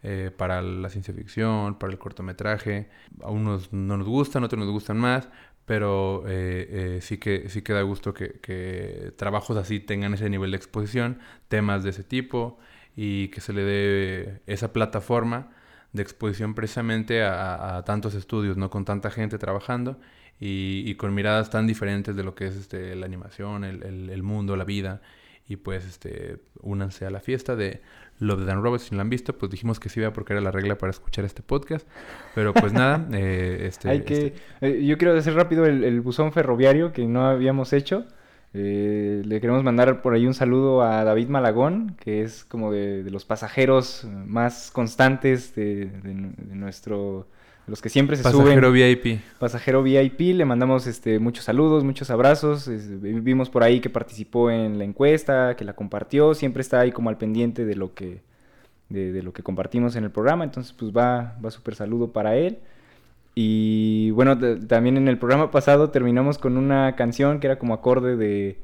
[0.05, 2.89] Eh, para la ciencia ficción, para el cortometraje.
[3.23, 5.29] A unos no nos gustan, otros nos gustan más,
[5.65, 10.51] pero eh, eh, sí, que, sí que da gusto que, trabajos así tengan ese nivel
[10.51, 12.59] de exposición, temas de ese tipo
[12.97, 15.53] y que se le dé esa plataforma
[15.93, 18.70] de exposición precisamente a, tantos estudios, ¿no?
[18.70, 20.01] Con tanta gente trabajando
[20.41, 24.65] y, con miradas tan diferentes de lo que es este, la animación, el mundo, la
[24.65, 25.01] vida.
[25.49, 27.83] Y pues este, únanse a la fiesta de
[28.19, 30.33] Love the Dan Roberts, si no la han visto, pues dijimos que sí iba porque
[30.33, 31.87] era la regla para escuchar este podcast.
[32.35, 34.35] Pero pues nada, eh, este, Hay que, este...
[34.61, 38.07] eh, yo quiero hacer rápido el, el, buzón ferroviario que no habíamos hecho.
[38.55, 43.03] Eh, le queremos mandar por ahí un saludo a David Malagón, que es como de,
[43.03, 47.27] de los pasajeros más constantes de, de, de nuestro
[47.67, 48.73] los que siempre se Pasajero suben.
[48.73, 49.21] VIP.
[49.39, 50.35] Pasajero VIP.
[50.35, 52.69] Le mandamos este, muchos saludos, muchos abrazos.
[52.69, 56.35] Es, vimos por ahí que participó en la encuesta, que la compartió.
[56.35, 58.21] Siempre está ahí como al pendiente de lo que,
[58.89, 60.45] de, de lo que compartimos en el programa.
[60.45, 62.59] Entonces, pues va, va súper saludo para él.
[63.35, 68.17] Y bueno, también en el programa pasado terminamos con una canción que era como acorde
[68.17, 68.59] de,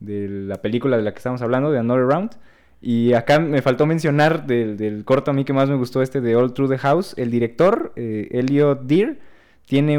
[0.00, 2.32] de la película de la que estamos hablando, de Another Round.
[2.82, 6.20] Y acá me faltó mencionar del, del, corto a mí que más me gustó este
[6.20, 7.14] de All Through the House.
[7.18, 9.18] El director, eh, Elliot Deer,
[9.66, 9.98] tiene,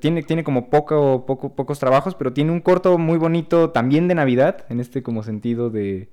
[0.00, 4.14] tiene, tiene como poco, poco, pocos trabajos, pero tiene un corto muy bonito también de
[4.14, 6.08] Navidad, en este como sentido de...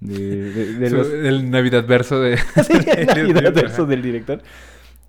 [0.00, 1.12] de, de, de los...
[1.12, 2.36] El Navidad verso de...
[2.64, 4.42] sí, el Navidad verso del director.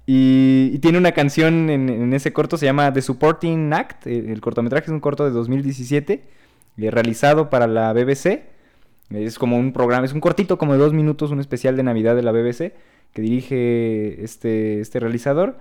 [0.08, 4.08] Y, y, tiene una canción en, en, ese corto, se llama The Supporting Act.
[4.08, 6.24] El, el cortometraje es un corto de 2017,
[6.78, 8.57] eh, realizado para la BBC.
[9.10, 12.16] Es como un programa, es un cortito como de dos minutos, un especial de Navidad
[12.16, 12.74] de la BBC
[13.14, 15.58] que dirige este, este realizador.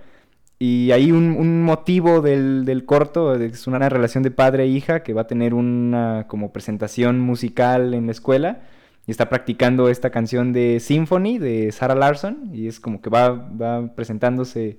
[0.58, 5.02] Y hay un, un motivo del, del, corto, es una relación de padre e hija
[5.02, 8.62] que va a tener una como presentación musical en la escuela
[9.06, 13.30] y está practicando esta canción de Symphony de Sarah Larson y es como que va,
[13.30, 14.78] va presentándose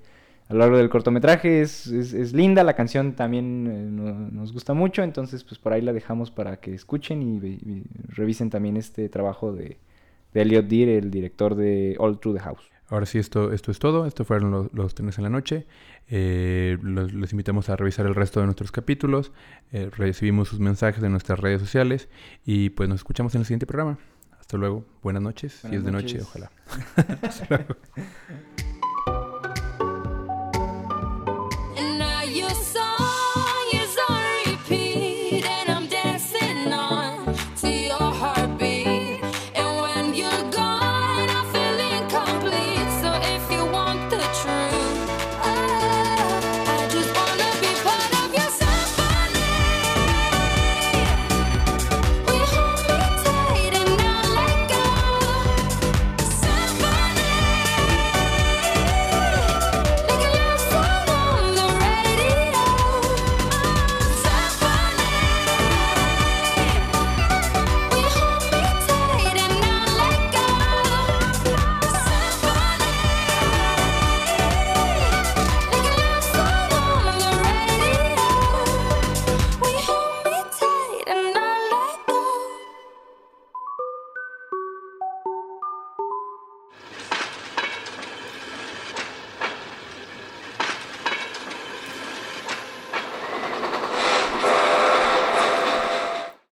[0.49, 1.61] a lo largo del cortometraje.
[1.61, 5.73] Es, es, es linda, la canción también eh, no, nos gusta mucho, entonces pues por
[5.73, 9.77] ahí la dejamos para que escuchen y, y revisen también este trabajo de,
[10.33, 12.71] de Elliot Deer, el director de All Through the House.
[12.89, 14.05] Ahora sí, esto, esto es todo.
[14.05, 15.67] Estos fueron los, los trenes en la noche.
[16.07, 19.33] Eh, los, invitamos a revisar el resto de nuestros capítulos.
[19.73, 22.07] Eh, recibimos sus mensajes en nuestras redes sociales.
[22.45, 23.97] Y pues nos escuchamos en el siguiente programa.
[24.39, 24.85] Hasta luego.
[25.03, 25.59] Buenas noches.
[25.63, 26.51] Buenas si es de noche, ojalá.
[27.21, 27.75] Hasta luego.